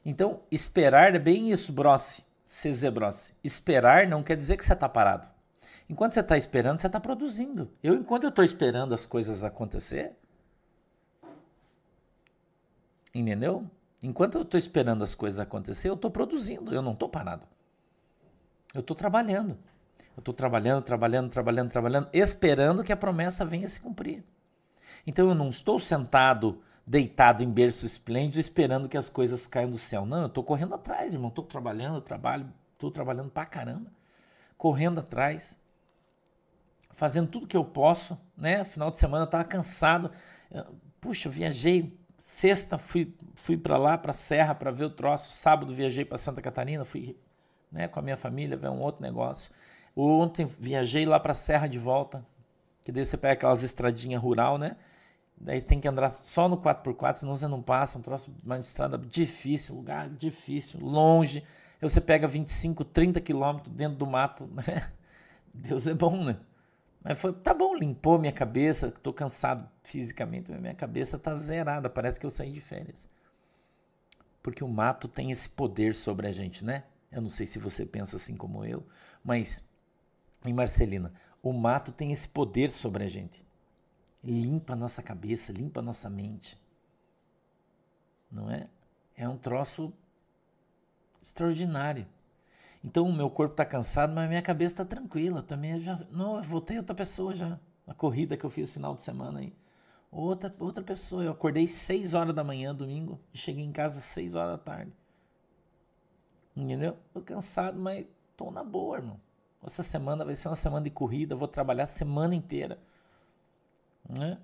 [0.05, 3.35] Então, esperar é bem isso, brosse, Cezebrosse.
[3.45, 5.29] Esperar não quer dizer que você está parado.
[5.89, 7.71] Enquanto você está esperando, você está produzindo.
[7.83, 10.15] Eu, enquanto eu estou esperando as coisas acontecer,
[13.15, 13.69] entendeu?
[14.03, 17.47] Enquanto eu estou esperando as coisas acontecer, eu estou produzindo, eu não estou parado.
[18.75, 19.57] Eu estou trabalhando.
[20.15, 24.25] Eu estou trabalhando, trabalhando, trabalhando, trabalhando, esperando que a promessa venha se cumprir.
[25.07, 29.79] Então eu não estou sentado deitado em berço esplêndido, esperando que as coisas caiam do
[29.79, 30.05] céu.
[30.05, 31.29] Não, eu estou correndo atrás, irmão.
[31.29, 33.91] Estou trabalhando, trabalho, estou trabalhando pra caramba.
[34.57, 35.59] Correndo atrás,
[36.99, 38.65] fazendo tudo que eu posso, né?
[38.65, 40.11] Final de semana eu estava cansado.
[41.01, 45.31] Puxa, eu viajei sexta, fui, fui para lá, para Serra, para ver o troço.
[45.31, 47.17] Sábado viajei para Santa Catarina, fui
[47.71, 49.53] né, com a minha família ver um outro negócio.
[49.95, 52.27] Ontem viajei lá para Serra de volta,
[52.83, 54.77] que daí você pega aquelas estradinhas rural, né?
[55.41, 57.97] Daí tem que andar só no 4x4, senão você não passa.
[57.97, 61.45] Um troço, uma estrada difícil, lugar difícil, longe.
[61.81, 64.91] Aí você pega 25, 30 quilômetros dentro do mato, né?
[65.55, 66.37] Deus é bom, né?
[67.09, 72.21] Mas foi, tá bom, limpou minha cabeça, tô cansado fisicamente, minha cabeça tá zerada, parece
[72.21, 73.09] que eu saí de férias.
[74.43, 76.85] Porque o mato tem esse poder sobre a gente, né?
[77.11, 78.87] Eu não sei se você pensa assim como eu,
[79.25, 79.65] mas
[80.45, 83.49] em Marcelina, o mato tem esse poder sobre a gente
[84.23, 86.59] limpa a nossa cabeça, limpa a nossa mente.
[88.31, 88.69] Não é?
[89.17, 89.93] É um troço
[91.23, 92.07] extraordinário.
[92.83, 95.43] Então o meu corpo está cansado, mas minha cabeça está tranquila.
[95.43, 97.59] Também já, não, eu voltei outra pessoa já.
[97.87, 99.53] Na corrida que eu fiz final de semana aí.
[100.11, 101.25] Outra, outra pessoa.
[101.25, 104.93] Eu acordei 6 horas da manhã, domingo, e cheguei em casa 6 horas da tarde.
[106.57, 106.97] Entendeu?
[107.13, 108.07] Tô cansado, mas
[108.37, 109.21] tô na boa, irmão.
[109.63, 112.79] Essa semana vai ser uma semana de corrida, vou trabalhar a semana inteira.
[114.09, 114.39] Né?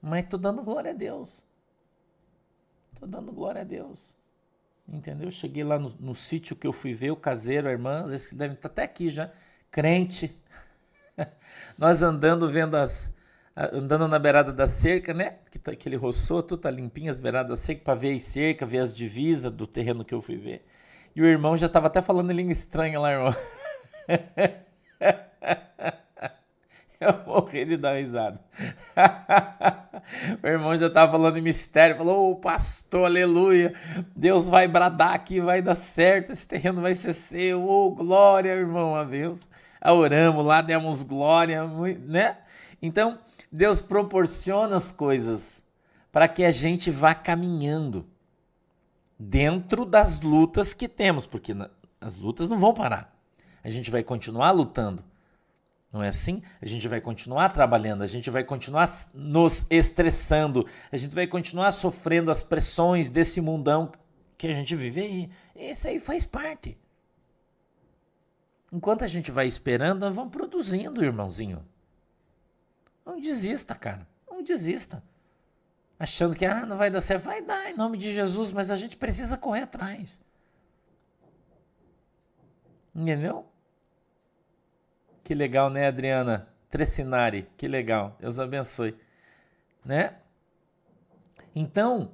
[0.00, 1.44] Mas estou dando glória a Deus.
[2.92, 4.14] Estou dando glória a Deus.
[4.90, 5.30] Entendeu?
[5.30, 8.56] Cheguei lá no, no sítio que eu fui ver, o caseiro, a irmã, eles devem
[8.56, 9.30] estar até aqui já,
[9.70, 10.36] crente.
[11.78, 13.16] Nós andando, vendo as.
[13.56, 15.36] Andando na beirada da cerca, né?
[15.50, 18.22] Que, tá, que ele roçou, tudo tá limpinho, as beiradas da cerca, para ver as
[18.22, 20.64] cerca, ver as divisas do terreno que eu fui ver.
[21.14, 23.34] E o irmão já estava até falando em língua estranha lá, irmão.
[27.02, 28.38] Eu morri de dar risada.
[30.42, 33.74] Meu irmão já estava falando em mistério, falou: Ô oh, pastor, aleluia,
[34.14, 38.50] Deus vai bradar aqui, vai dar certo, esse terreno vai ser seu, ô oh, glória,
[38.50, 39.48] irmão, a Deus.
[39.82, 41.66] Oramos lá, demos glória,
[42.06, 42.36] né?
[42.82, 43.18] Então,
[43.50, 45.64] Deus proporciona as coisas
[46.12, 48.06] para que a gente vá caminhando
[49.18, 51.56] dentro das lutas que temos, porque
[51.98, 53.16] as lutas não vão parar.
[53.64, 55.02] A gente vai continuar lutando.
[55.92, 56.42] Não é assim?
[56.62, 61.72] A gente vai continuar trabalhando, a gente vai continuar nos estressando, a gente vai continuar
[61.72, 63.90] sofrendo as pressões desse mundão
[64.38, 65.30] que a gente vive aí.
[65.54, 66.78] Isso aí faz parte.
[68.72, 71.66] Enquanto a gente vai esperando, nós vamos produzindo, irmãozinho.
[73.04, 74.06] Não desista, cara.
[74.30, 75.02] Não desista.
[75.98, 77.24] Achando que ah, não vai dar certo.
[77.24, 80.20] Vai dar em nome de Jesus, mas a gente precisa correr atrás.
[82.94, 83.49] Entendeu?
[85.30, 86.48] Que legal, né, Adriana?
[86.68, 88.16] Trecinari, que legal.
[88.18, 88.96] Deus abençoe.
[89.84, 90.14] Né?
[91.54, 92.10] Então,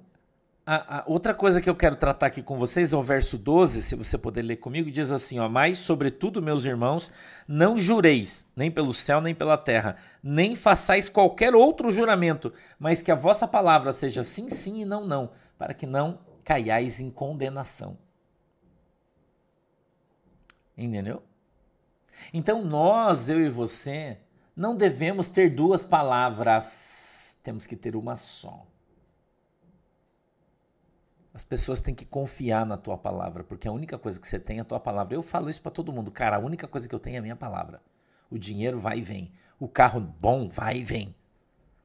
[0.67, 3.81] a, a, outra coisa que eu quero tratar aqui com vocês é o verso 12,
[3.81, 7.11] se você puder ler comigo, diz assim: ó, Mas, sobretudo, meus irmãos,
[7.49, 13.11] não jureis, nem pelo céu, nem pela terra, nem façais qualquer outro juramento, mas que
[13.11, 17.97] a vossa palavra seja sim, sim e não, não, para que não caiais em condenação.
[20.77, 21.23] Entendeu?
[22.33, 24.19] Então nós, eu e você,
[24.55, 28.67] não devemos ter duas palavras, temos que ter uma só.
[31.35, 34.57] As pessoas têm que confiar na tua palavra, porque a única coisa que você tem
[34.57, 35.15] é a tua palavra.
[35.15, 37.23] Eu falo isso para todo mundo, cara, a única coisa que eu tenho é a
[37.23, 37.83] minha palavra.
[38.31, 39.33] O dinheiro vai e vem.
[39.61, 41.15] O carro bom vai e vem.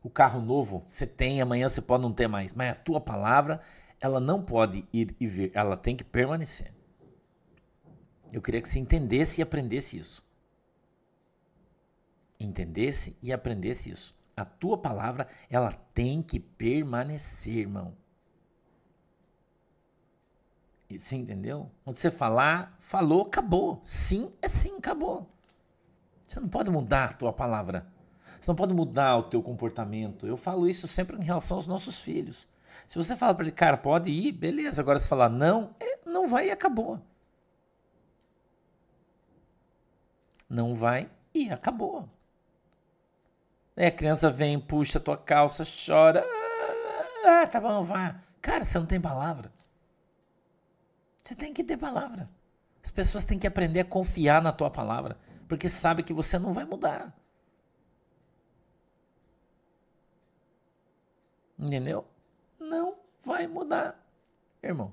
[0.01, 3.59] O carro novo você tem, amanhã você pode não ter mais, mas a tua palavra,
[3.99, 6.73] ela não pode ir e vir, ela tem que permanecer.
[8.31, 10.23] Eu queria que você entendesse e aprendesse isso.
[12.39, 14.15] Entendesse e aprendesse isso.
[14.35, 17.93] A tua palavra, ela tem que permanecer, irmão.
[20.89, 21.69] Você entendeu?
[21.83, 23.79] Quando você falar, falou, acabou.
[23.83, 25.29] Sim é sim, acabou.
[26.27, 27.87] Você não pode mudar a tua palavra.
[28.39, 30.25] Você não pode mudar o teu comportamento.
[30.25, 32.47] Eu falo isso sempre em relação aos nossos filhos.
[32.87, 34.81] Se você fala para ele, cara, pode ir, beleza.
[34.81, 36.99] Agora se falar não, é, não vai e acabou.
[40.51, 42.09] Não vai e acabou.
[43.73, 46.25] É, a criança vem, puxa tua calça, chora.
[47.23, 48.21] Ah, tá bom, vá.
[48.41, 49.49] Cara, você não tem palavra.
[51.23, 52.29] Você tem que ter palavra.
[52.83, 56.51] As pessoas têm que aprender a confiar na tua palavra, porque sabe que você não
[56.51, 57.17] vai mudar.
[61.57, 62.05] Entendeu?
[62.59, 63.97] Não vai mudar,
[64.61, 64.91] irmão.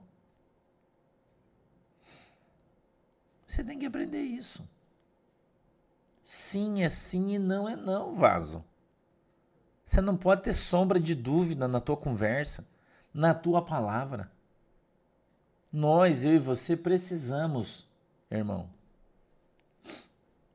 [3.44, 4.62] Você tem que aprender isso.
[6.30, 8.62] Sim é sim e não é não, vaso.
[9.82, 12.66] Você não pode ter sombra de dúvida na tua conversa.
[13.14, 14.30] na tua palavra.
[15.72, 17.88] Nós, eu e você, precisamos,
[18.30, 18.68] irmão.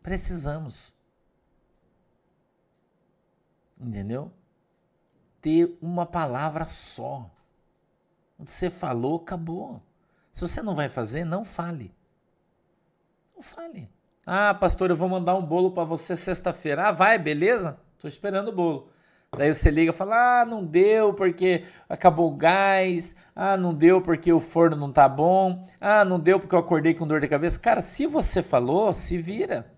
[0.03, 0.93] Precisamos.
[3.75, 4.31] Entendeu?
[5.41, 7.27] Ter uma palavra só.
[8.37, 9.81] Você falou, acabou.
[10.31, 11.91] Se você não vai fazer, não fale.
[13.35, 13.89] Não fale.
[14.25, 16.87] Ah, pastor, eu vou mandar um bolo para você sexta-feira.
[16.87, 17.77] Ah, vai, beleza?
[17.99, 18.89] Tô esperando o bolo.
[19.37, 23.15] Daí você liga e fala: Ah, não deu porque acabou o gás.
[23.35, 25.65] Ah, não deu porque o forno não tá bom.
[25.81, 27.59] Ah, não deu porque eu acordei com dor de cabeça.
[27.59, 29.71] Cara, se você falou, se vira.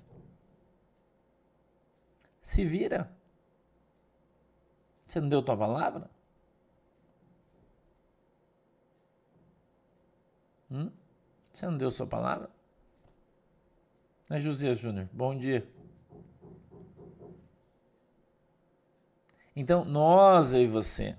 [2.42, 3.10] Se vira.
[5.08, 6.10] Você não deu tua palavra?
[10.70, 10.92] Hum?
[11.52, 12.50] Você não deu sua palavra?
[14.28, 15.68] É José Júnior, bom dia.
[19.56, 21.16] Então, nós e você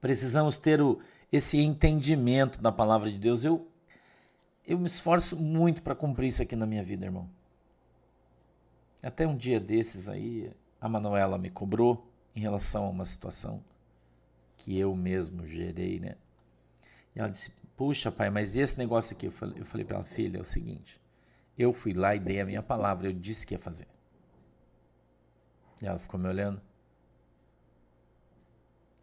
[0.00, 0.98] precisamos ter o,
[1.30, 3.44] esse entendimento da palavra de Deus.
[3.44, 3.68] Eu,
[4.66, 7.28] eu me esforço muito para cumprir isso aqui na minha vida, irmão.
[9.02, 10.50] Até um dia desses aí,
[10.80, 13.62] a Manuela me cobrou em relação a uma situação
[14.56, 16.16] que eu mesmo gerei, né?
[17.14, 19.26] E ela disse: Puxa, pai, mas esse negócio aqui?
[19.26, 20.98] Eu falei, eu falei para ela: Filha, é o seguinte.
[21.58, 23.88] Eu fui lá e dei a minha palavra, eu disse que ia fazer.
[25.82, 26.60] E ela ficou me olhando.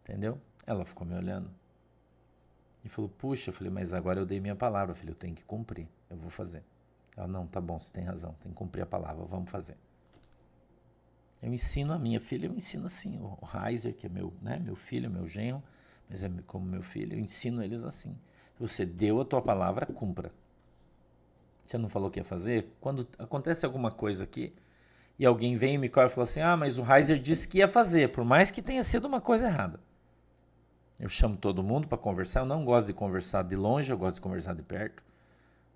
[0.02, 0.40] Entendeu?
[0.66, 1.50] Ela ficou me olhando.
[2.84, 5.44] E falou: Puxa, eu falei, mas agora eu dei minha palavra, filho, eu tenho que
[5.44, 6.64] cumprir, eu vou fazer.
[7.16, 9.76] Ela: Não, tá bom, você tem razão, tem que cumprir a palavra, vamos fazer.
[11.42, 14.74] Eu ensino a minha filha, eu ensino assim, o Heiser, que é meu, né, meu
[14.74, 15.62] filho, meu genro,
[16.08, 18.18] mas é como meu filho, eu ensino eles assim.
[18.58, 20.32] Você deu a tua palavra, cumpra.
[21.66, 22.72] Você não falou que ia fazer?
[22.80, 24.54] Quando acontece alguma coisa aqui
[25.18, 27.58] e alguém vem e me corre e fala assim: Ah, mas o Heiser disse que
[27.58, 29.80] ia fazer, por mais que tenha sido uma coisa errada.
[30.98, 32.40] Eu chamo todo mundo para conversar.
[32.40, 35.02] Eu não gosto de conversar de longe, eu gosto de conversar de perto.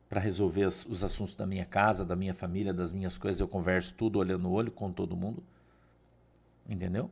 [0.09, 3.47] Para resolver os, os assuntos da minha casa, da minha família, das minhas coisas, eu
[3.47, 5.43] converso tudo olhando no olho com todo mundo.
[6.69, 7.11] Entendeu?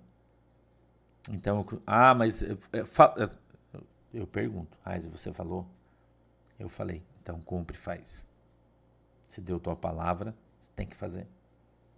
[1.31, 3.31] Então, ah, mas eu, eu,
[4.15, 5.67] eu pergunto, Raiz, você falou?
[6.59, 8.27] Eu falei, então cumpre faz.
[9.29, 11.27] Você deu tua palavra, você tem que fazer.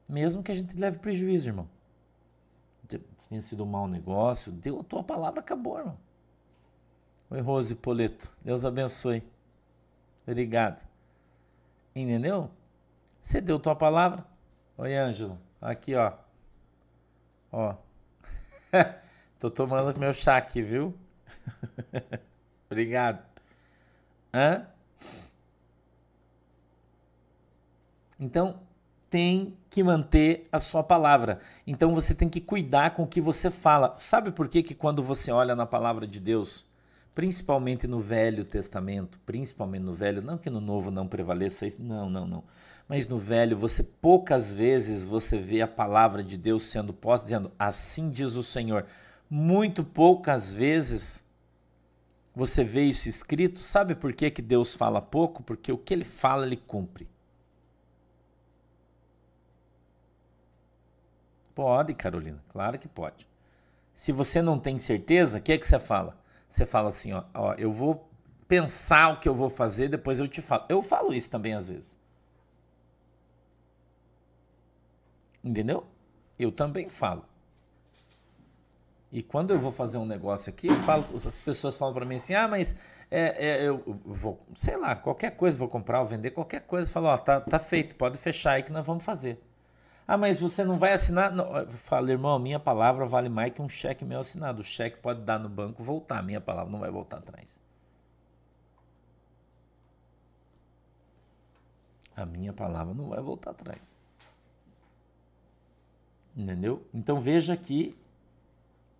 [0.08, 1.68] Mesmo que a gente leve prejuízo, irmão.
[3.28, 5.96] Tenha sido um mau negócio, deu a tua palavra, acabou, irmão.
[7.30, 8.28] Oi, Rose Poleto.
[8.44, 9.22] Deus abençoe.
[10.26, 10.84] Obrigado.
[11.94, 12.50] Entendeu?
[13.22, 14.26] Você deu tua palavra.
[14.76, 15.38] Oi, Ângelo.
[15.60, 16.12] Aqui, ó.
[17.52, 17.76] Ó.
[19.38, 20.92] Tô tomando meu chá aqui, viu?
[22.68, 23.24] Obrigado.
[24.34, 24.66] Hã?
[28.20, 28.60] Então,
[29.08, 31.40] tem que manter a sua palavra.
[31.66, 33.94] Então, você tem que cuidar com o que você fala.
[33.96, 36.66] Sabe por que, que quando você olha na palavra de Deus,
[37.14, 42.08] principalmente no Velho Testamento, principalmente no Velho, não que no Novo não prevaleça isso, não,
[42.08, 42.44] não, não.
[42.88, 47.50] Mas no Velho, você poucas vezes você vê a palavra de Deus sendo posta dizendo:
[47.58, 48.84] "Assim diz o Senhor".
[49.28, 51.24] Muito poucas vezes
[52.34, 53.60] você vê isso escrito.
[53.60, 55.42] Sabe por que, que Deus fala pouco?
[55.42, 57.08] Porque o que ele fala, ele cumpre.
[61.60, 63.28] Pode, Carolina, claro que pode.
[63.92, 66.16] Se você não tem certeza, o que é que você fala?
[66.48, 68.08] Você fala assim, ó, ó, eu vou
[68.48, 70.64] pensar o que eu vou fazer, depois eu te falo.
[70.70, 71.98] Eu falo isso também às vezes.
[75.44, 75.84] Entendeu?
[76.38, 77.26] Eu também falo.
[79.12, 82.32] E quando eu vou fazer um negócio aqui, falo, as pessoas falam para mim assim:
[82.32, 82.74] ah, mas
[83.10, 86.88] é, é, eu vou, sei lá, qualquer coisa, vou comprar ou vender, qualquer coisa.
[86.88, 89.38] Eu falo: ó, tá, tá feito, pode fechar aí que nós vamos fazer.
[90.10, 91.30] Ah, mas você não vai assinar?
[91.30, 91.56] Não.
[91.56, 94.60] Eu falo, irmão, minha palavra vale mais que um cheque meu assinado.
[94.60, 97.60] O cheque pode dar no banco voltar, minha palavra não vai voltar atrás.
[102.16, 103.96] A minha palavra não vai voltar atrás.
[106.36, 106.84] Entendeu?
[106.92, 107.96] Então veja que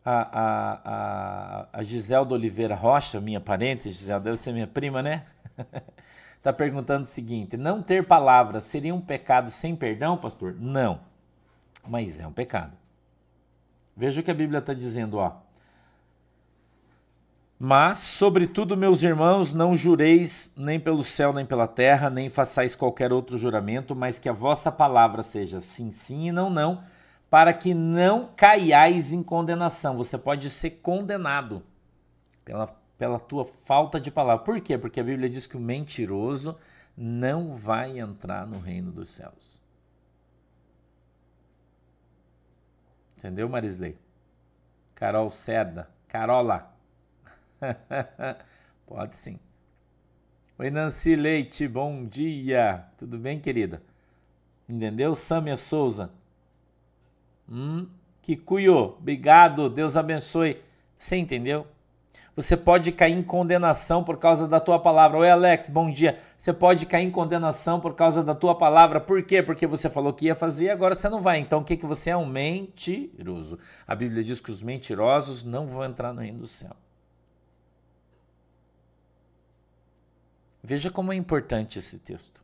[0.05, 5.27] a, a, a, a Giselda Oliveira Rocha, minha parente, Gisela, deve ser minha prima, né?
[6.41, 10.57] Está perguntando o seguinte: não ter palavras seria um pecado sem perdão, pastor?
[10.59, 11.01] Não,
[11.87, 12.73] mas é um pecado.
[13.97, 15.33] Veja o que a Bíblia está dizendo, ó.
[17.63, 23.13] Mas, sobretudo, meus irmãos, não jureis nem pelo céu, nem pela terra, nem façais qualquer
[23.13, 26.83] outro juramento, mas que a vossa palavra seja sim, sim e não, não
[27.31, 29.97] para que não caiais em condenação.
[29.97, 31.63] Você pode ser condenado
[32.45, 34.45] pela, pela tua falta de palavra.
[34.45, 34.77] Por quê?
[34.77, 36.59] Porque a Bíblia diz que o mentiroso
[36.95, 39.59] não vai entrar no reino dos céus.
[43.17, 43.97] Entendeu, Marisley?
[44.95, 45.89] Carol Cerda.
[46.09, 46.71] Carola.
[48.87, 49.41] Pode sim.
[50.59, 52.85] Oi, Nancy Leite, bom dia.
[52.99, 53.83] Tudo bem, querida?
[54.69, 55.15] Entendeu?
[55.15, 56.11] Samia Souza.
[57.49, 57.89] Hum,
[58.21, 59.71] Kikuyo, obrigado.
[59.71, 60.63] Deus abençoe.
[60.99, 61.67] Você entendeu?
[62.41, 65.19] Você pode cair em condenação por causa da tua palavra.
[65.19, 66.19] Oi, Alex, bom dia.
[66.39, 68.99] Você pode cair em condenação por causa da tua palavra.
[68.99, 69.43] Por quê?
[69.43, 71.39] Porque você falou que ia fazer e agora você não vai.
[71.39, 72.17] Então, o que, que você é?
[72.17, 73.59] Um mentiroso.
[73.87, 76.75] A Bíblia diz que os mentirosos não vão entrar no reino do céu.
[80.63, 82.43] Veja como é importante esse texto.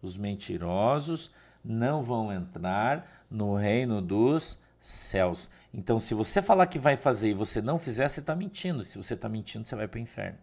[0.00, 1.30] Os mentirosos
[1.62, 5.50] não vão entrar no reino dos céus.
[5.74, 8.84] Então, se você falar que vai fazer e você não fizer, você está mentindo.
[8.84, 10.38] Se você está mentindo, você vai para o inferno.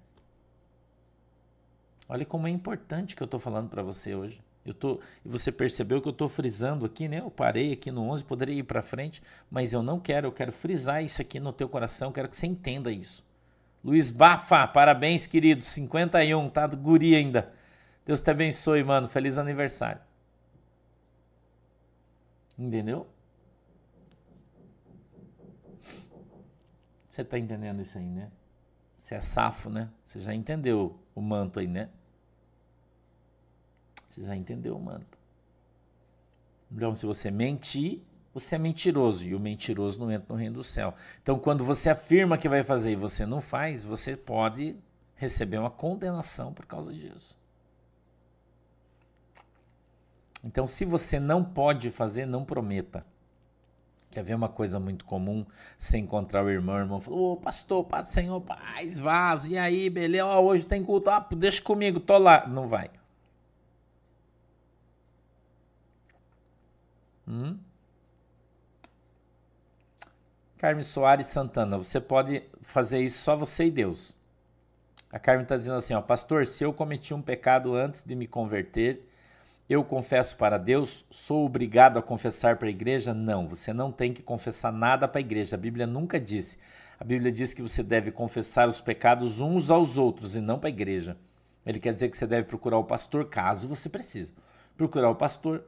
[2.10, 4.41] Olha como é importante que eu estou falando para você hoje.
[4.66, 7.20] Eu tô, e você percebeu que eu estou frisando aqui, né?
[7.20, 10.28] Eu parei aqui no 11, poderia ir para frente, mas eu não quero.
[10.28, 12.12] Eu quero frisar isso aqui no teu coração.
[12.12, 13.24] Quero que você entenda isso.
[13.84, 15.64] Luiz Bafa, parabéns, querido.
[15.64, 17.54] 51, tá do guri ainda.
[18.06, 19.08] Deus te abençoe, mano.
[19.08, 20.02] Feliz aniversário.
[22.58, 23.08] Entendeu?
[27.14, 28.32] Você está entendendo isso aí, né?
[28.97, 29.88] Você é safo, né?
[30.03, 31.88] Você já entendeu o manto aí, né?
[34.09, 35.20] Você já entendeu o manto.
[36.72, 38.01] Então, se você mentir,
[38.34, 39.24] você é mentiroso.
[39.28, 40.95] E o mentiroso não entra no reino do céu.
[41.22, 44.76] Então, quando você afirma que vai fazer e você não faz, você pode
[45.16, 47.38] receber uma condenação por causa disso.
[50.43, 53.05] Então, se você não pode fazer, não prometa.
[54.14, 55.43] Quer ver uma coisa muito comum?
[55.76, 59.57] Você encontrar o irmão, o irmão falou, ô pastor, Pai do Senhor, paz, vaso, e
[59.57, 60.28] aí, beleza?
[60.28, 62.45] Ó, hoje tem culto, deixa comigo, tô lá.
[62.47, 62.91] Não vai.
[67.28, 67.57] Hum?
[70.59, 74.16] Carmen Soares Santana, você pode fazer isso só você e Deus.
[75.11, 78.28] A Carmen está dizendo assim, ó, pastor, se eu cometi um pecado antes de me
[78.28, 79.09] converter
[79.70, 81.05] eu confesso para Deus?
[81.09, 83.14] Sou obrigado a confessar para a igreja?
[83.14, 85.55] Não, você não tem que confessar nada para a igreja.
[85.55, 86.57] A Bíblia nunca disse.
[86.99, 90.70] A Bíblia diz que você deve confessar os pecados uns aos outros e não para
[90.70, 91.18] a igreja.
[91.66, 94.34] Ele quer dizer que você deve procurar o pastor caso você precise.
[94.76, 95.64] Procurar o pastor.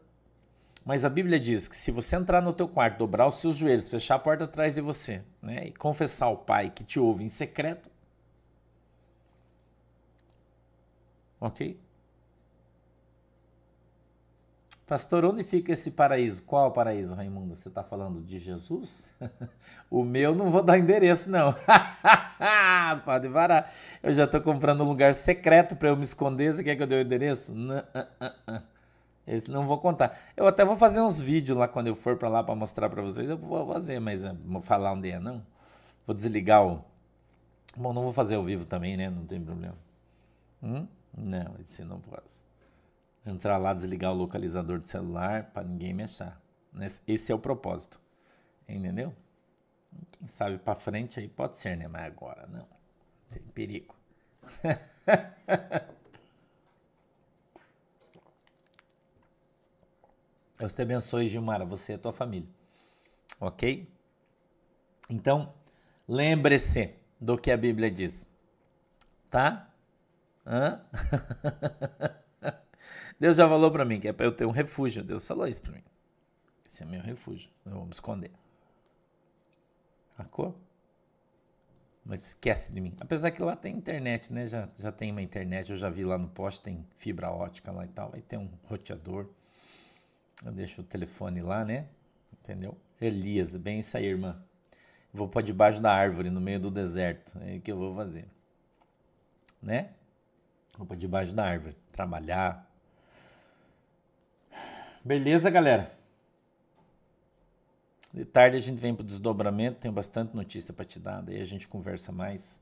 [0.83, 3.89] Mas a Bíblia diz que se você entrar no teu quarto, dobrar os seus joelhos,
[3.89, 7.29] fechar a porta atrás de você, né, e confessar ao Pai que te ouve em
[7.29, 7.89] secreto,
[11.39, 11.79] ok?
[14.87, 16.43] Pastor, onde fica esse paraíso?
[16.43, 17.55] Qual paraíso, Raimundo?
[17.55, 19.09] Você está falando de Jesus?
[19.89, 21.55] o meu não vou dar endereço, não.
[23.03, 23.73] Pode parar.
[24.03, 26.53] Eu já estou comprando um lugar secreto para eu me esconder.
[26.53, 27.51] Você quer que eu dê o endereço?
[27.51, 27.81] Não, uh,
[28.51, 29.51] uh, uh.
[29.51, 30.19] não vou contar.
[30.37, 33.01] Eu até vou fazer uns vídeos lá quando eu for para lá para mostrar para
[33.01, 33.27] vocês.
[33.27, 35.41] Eu vou fazer, mas eh, vou falar onde é, não.
[36.05, 36.79] Vou desligar o.
[37.75, 39.09] Bom, não vou fazer ao vivo também, né?
[39.09, 39.75] Não tem problema.
[40.61, 40.85] Hum?
[41.17, 42.35] Não, esse não posso
[43.25, 46.39] entrar lá, desligar o localizador do celular para ninguém me achar.
[47.07, 47.99] Esse é o propósito.
[48.67, 49.13] Entendeu?
[50.11, 51.87] Quem sabe para frente aí pode ser, né?
[51.87, 52.67] Mas agora não.
[53.31, 53.95] Tem perigo.
[60.57, 62.49] Deus te abençoe, Gilmara, você e a tua família.
[63.39, 63.87] Ok?
[65.09, 65.53] Então,
[66.07, 68.29] lembre-se do que a Bíblia diz.
[69.29, 69.69] Tá?
[70.45, 70.81] Hã?
[73.19, 75.03] Deus já falou para mim que é para eu ter um refúgio.
[75.03, 75.83] Deus falou isso para mim.
[76.71, 77.49] Esse é meu refúgio.
[77.65, 78.31] Eu vou me esconder.
[80.09, 80.55] Sacou?
[82.05, 82.95] Mas esquece de mim.
[82.99, 84.47] Apesar que lá tem internet, né?
[84.47, 85.71] Já, já tem uma internet.
[85.71, 88.11] Eu já vi lá no poste, tem fibra ótica lá e tal.
[88.13, 89.27] Aí tem um roteador.
[90.43, 91.87] Eu deixo o telefone lá, né?
[92.33, 92.77] Entendeu?
[93.01, 94.39] Elias, bem isso aí, irmã.
[95.11, 97.37] Vou para debaixo da árvore, no meio do deserto.
[97.41, 98.27] É o que eu vou fazer.
[99.61, 99.89] Né?
[100.77, 101.75] Vou para debaixo da árvore.
[101.91, 102.69] Trabalhar,
[105.05, 105.95] Beleza, galera?
[108.11, 111.39] De tarde a gente vem para o desdobramento, tem bastante notícia para te dar, daí
[111.39, 112.59] a gente conversa mais.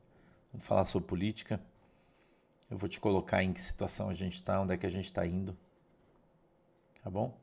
[0.52, 1.58] Vamos falar sobre política.
[2.70, 5.06] Eu vou te colocar em que situação a gente está, onde é que a gente
[5.06, 5.56] está indo.
[7.02, 7.34] Tá bom?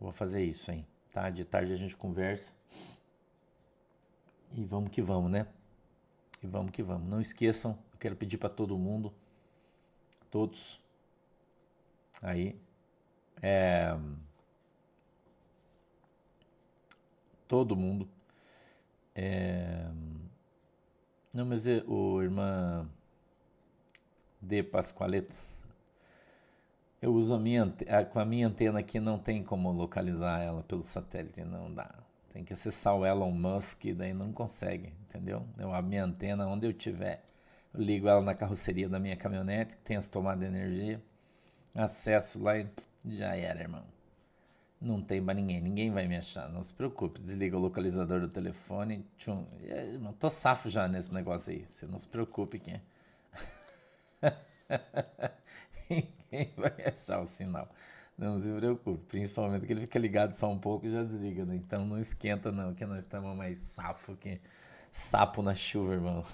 [0.00, 0.86] Vou fazer isso, hein?
[1.12, 1.28] Tá?
[1.28, 2.50] De tarde a gente conversa.
[4.54, 5.46] E vamos que vamos, né?
[6.42, 7.06] E vamos que vamos.
[7.06, 9.12] Não esqueçam, eu quero pedir para todo mundo,
[10.30, 10.80] todos
[12.22, 12.58] aí,
[13.42, 13.96] é,
[17.46, 18.08] todo mundo.
[19.14, 19.88] É,
[21.32, 22.88] não, mas é, o irmã
[24.40, 25.36] de Pascoaleto,
[27.00, 27.72] eu uso a minha
[28.12, 31.94] com a minha antena aqui não tem como localizar ela pelo satélite, não dá.
[32.32, 35.44] Tem que acessar o Elon Musk, daí não consegue, entendeu?
[35.58, 37.24] Eu, a minha antena, onde eu tiver,
[37.74, 41.02] eu ligo ela na carroceria da minha caminhonete, que tem as tomadas de energia,
[41.74, 42.68] acesso lá e
[43.04, 43.84] já era, irmão.
[44.80, 47.20] Não tem pra ninguém, ninguém vai me achar, não se preocupe.
[47.20, 49.44] Desliga o localizador do telefone, tchum.
[49.62, 52.80] Eu tô safo já nesse negócio aí, você não se preocupe que
[55.90, 57.68] ninguém vai achar o sinal.
[58.16, 61.56] Não se preocupe, principalmente que ele fica ligado só um pouco e já desliga, né?
[61.56, 64.40] Então não esquenta não, que nós estamos mais safo que
[64.92, 66.24] sapo na chuva, irmão.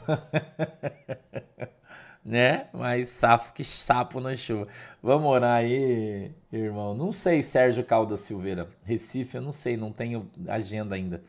[2.24, 2.66] né?
[2.72, 4.68] Mais safo que sapo na chuva.
[5.02, 6.94] Vamos orar aí, irmão.
[6.94, 8.68] Não sei, Sérgio Caldas Silveira.
[8.84, 11.22] Recife, eu não sei, não tenho agenda ainda,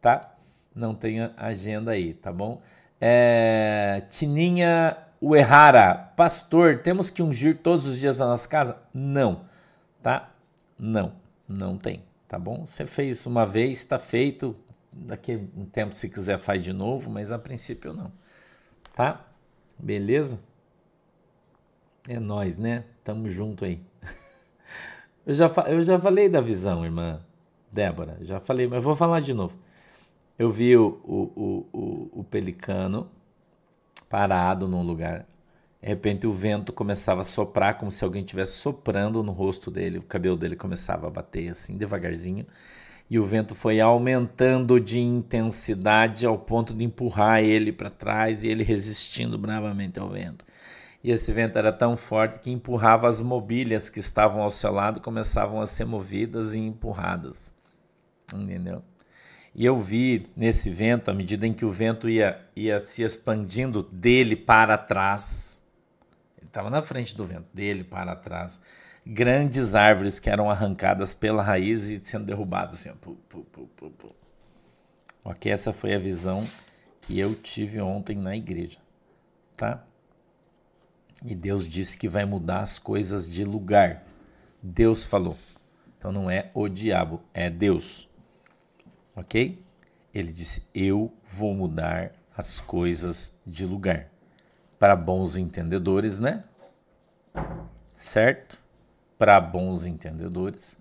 [0.00, 0.34] tá?
[0.74, 2.62] Não tenho agenda aí, tá bom?
[3.00, 4.02] É...
[4.10, 8.78] Tininha Uerrara, pastor, temos que ungir todos os dias na nossa casa?
[8.94, 9.50] Não
[10.02, 10.30] tá?
[10.78, 11.12] Não,
[11.48, 12.66] não tem, tá bom?
[12.66, 14.56] Você fez uma vez, está feito.
[14.92, 18.10] Daqui um tempo, se quiser, faz de novo, mas a princípio não,
[18.94, 19.24] tá?
[19.82, 20.40] Beleza?
[22.08, 22.84] É nós, né?
[23.04, 23.80] Tamo junto aí.
[25.26, 27.20] eu, já, eu já falei da visão, irmã
[27.70, 29.56] Débora, já falei, mas vou falar de novo.
[30.38, 33.08] Eu vi o, o, o, o pelicano
[34.08, 35.26] parado num lugar
[35.82, 39.98] de repente o vento começava a soprar como se alguém estivesse soprando no rosto dele,
[39.98, 42.46] o cabelo dele começava a bater assim devagarzinho,
[43.10, 48.48] e o vento foi aumentando de intensidade ao ponto de empurrar ele para trás e
[48.48, 50.46] ele resistindo bravamente ao vento.
[51.02, 55.00] E esse vento era tão forte que empurrava as mobílias que estavam ao seu lado,
[55.00, 57.56] começavam a ser movidas e empurradas.
[58.32, 58.80] Entendeu?
[59.52, 63.82] E eu vi nesse vento, à medida em que o vento ia, ia se expandindo
[63.82, 65.66] dele para trás,
[66.40, 68.60] estava na frente do vento, dele para trás.
[69.06, 74.14] Grandes árvores que eram arrancadas pela raiz e sendo derrubadas assim, ó, pu, pu, pu,
[75.24, 76.46] Ok, essa foi a visão
[77.00, 78.78] que eu tive ontem na igreja,
[79.56, 79.84] tá?
[81.24, 84.02] E Deus disse que vai mudar as coisas de lugar.
[84.62, 85.36] Deus falou.
[85.98, 88.08] Então não é o diabo, é Deus.
[89.14, 89.62] Ok?
[90.14, 94.08] Ele disse: Eu vou mudar as coisas de lugar
[94.78, 96.44] para bons entendedores, né?
[97.96, 98.58] Certo?
[99.20, 100.78] Para bons entendedores,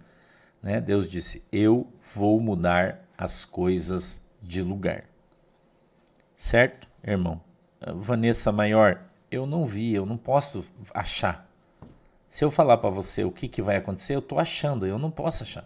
[0.64, 0.80] né?
[0.80, 5.04] Deus disse: Eu vou mudar as coisas de lugar.
[6.34, 7.42] Certo, irmão?
[7.96, 10.64] Vanessa Maior, eu não vi, eu não posso
[10.94, 11.50] achar.
[12.30, 15.12] Se eu falar para você o que, que vai acontecer, eu estou achando, eu não
[15.12, 15.66] posso achar.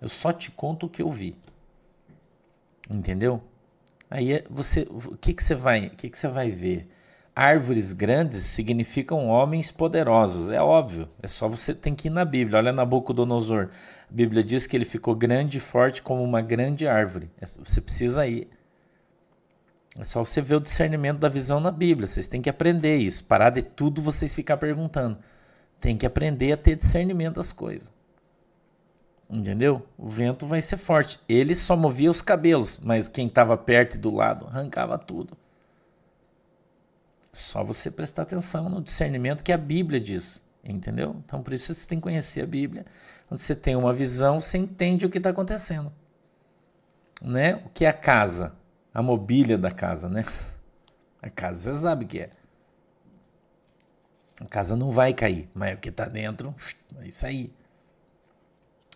[0.00, 1.36] Eu só te conto o que eu vi.
[2.88, 3.42] Entendeu?
[4.10, 6.88] Aí é você, o que, que você vai, o que, que você vai ver?
[7.42, 11.08] Árvores grandes significam homens poderosos, é óbvio.
[11.22, 12.58] É só você tem que ir na Bíblia.
[12.58, 13.70] Olha Nabucodonosor.
[14.10, 17.30] A Bíblia diz que ele ficou grande e forte como uma grande árvore.
[17.40, 18.46] É você precisa ir.
[19.98, 22.06] É só você ver o discernimento da visão na Bíblia.
[22.06, 23.24] Vocês têm que aprender isso.
[23.24, 25.16] Parar de tudo vocês ficar perguntando.
[25.80, 27.90] Tem que aprender a ter discernimento das coisas.
[29.30, 29.86] Entendeu?
[29.96, 31.18] O vento vai ser forte.
[31.26, 35.39] Ele só movia os cabelos, mas quem estava perto e do lado arrancava tudo.
[37.32, 41.16] Só você prestar atenção no discernimento que a Bíblia diz, entendeu?
[41.24, 42.84] Então por isso você tem que conhecer a Bíblia.
[43.28, 45.92] Quando você tem uma visão, você entende o que está acontecendo.
[47.22, 47.56] Né?
[47.66, 48.54] O que é a casa?
[48.92, 50.24] A mobília da casa, né?
[51.22, 52.30] A casa você sabe o que é.
[54.40, 56.54] A casa não vai cair, mas o que está dentro
[56.90, 57.54] vai sair.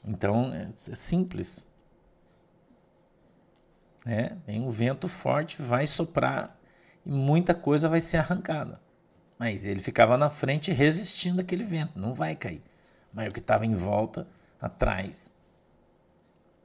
[0.02, 1.66] Então é, é simples.
[4.06, 6.58] É, vem um vento forte, vai soprar
[7.04, 8.80] e muita coisa vai ser arrancada.
[9.38, 12.62] Mas ele ficava na frente resistindo aquele vento, não vai cair.
[13.12, 14.26] Mas o que estava em volta,
[14.60, 15.30] atrás,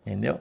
[0.01, 0.39] entendeu?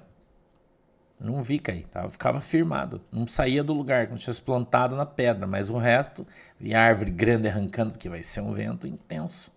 [1.20, 5.04] Não vi cair, tava, ficava firmado, não saía do lugar, como se tivesse plantado na
[5.04, 6.26] pedra, mas o resto,
[6.60, 9.50] vi árvore grande arrancando, porque vai ser um vento intenso.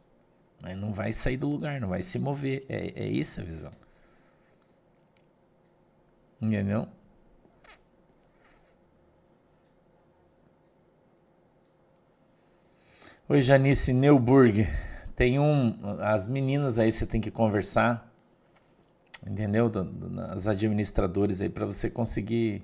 [0.60, 2.66] Mas não vai sair do lugar, não vai se mover.
[2.70, 3.72] É, é isso a visão.
[6.39, 6.88] Entendeu?
[13.32, 14.68] Oi, Janice Neuburg.
[15.16, 15.74] Tem um.
[16.02, 18.12] As meninas aí você tem que conversar,
[19.26, 19.72] entendeu?
[20.32, 22.62] As administradoras aí, para você conseguir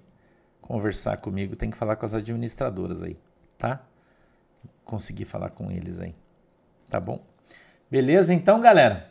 [0.59, 3.15] conversar comigo, tem que falar com as administradoras aí,
[3.57, 3.81] tá?
[4.83, 6.13] Conseguir falar com eles aí,
[6.89, 7.23] tá bom?
[7.89, 9.09] Beleza, então, galera?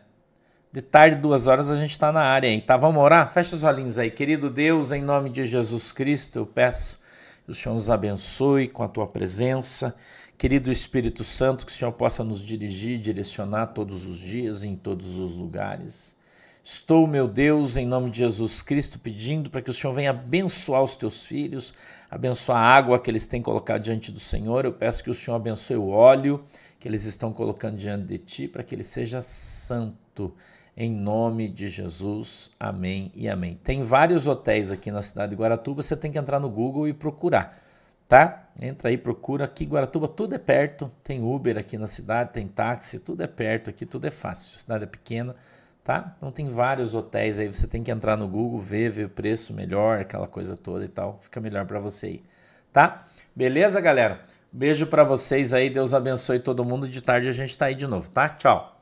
[0.71, 2.77] De tarde, duas horas, a gente está na área aí, tá?
[2.77, 3.33] Vamos orar?
[3.33, 4.11] Fecha os olhinhos aí.
[4.11, 7.01] Querido Deus, em nome de Jesus Cristo, eu peço
[7.47, 9.97] que o Senhor nos abençoe com a tua presença
[10.39, 15.17] Querido Espírito Santo, que o Senhor possa nos dirigir, direcionar todos os dias, em todos
[15.17, 16.15] os lugares.
[16.63, 20.83] Estou, meu Deus, em nome de Jesus Cristo, pedindo para que o Senhor venha abençoar
[20.83, 21.73] os teus filhos,
[22.11, 24.65] abençoar a água que eles têm colocado diante do Senhor.
[24.65, 26.45] Eu peço que o Senhor abençoe o óleo
[26.79, 30.35] que eles estão colocando diante de ti, para que ele seja santo.
[30.77, 33.59] Em nome de Jesus, amém e amém.
[33.65, 36.93] Tem vários hotéis aqui na cidade de Guaratuba, você tem que entrar no Google e
[36.93, 37.66] procurar,
[38.09, 38.49] tá?
[38.61, 39.45] Entra aí, procura.
[39.45, 43.71] Aqui Guaratuba tudo é perto, tem Uber aqui na cidade, tem táxi, tudo é perto
[43.71, 44.55] aqui, tudo é fácil.
[44.55, 45.37] A cidade é pequena,
[45.85, 46.15] tá?
[46.17, 49.53] Então tem vários hotéis aí, você tem que entrar no Google, ver, ver o preço
[49.53, 51.19] melhor, aquela coisa toda e tal.
[51.23, 52.25] Fica melhor para você aí,
[52.73, 53.07] tá?
[53.35, 54.21] Beleza, galera?
[54.51, 56.89] Beijo para vocês aí, Deus abençoe todo mundo.
[56.89, 58.29] De tarde a gente tá aí de novo, tá?
[58.29, 58.77] Tchau.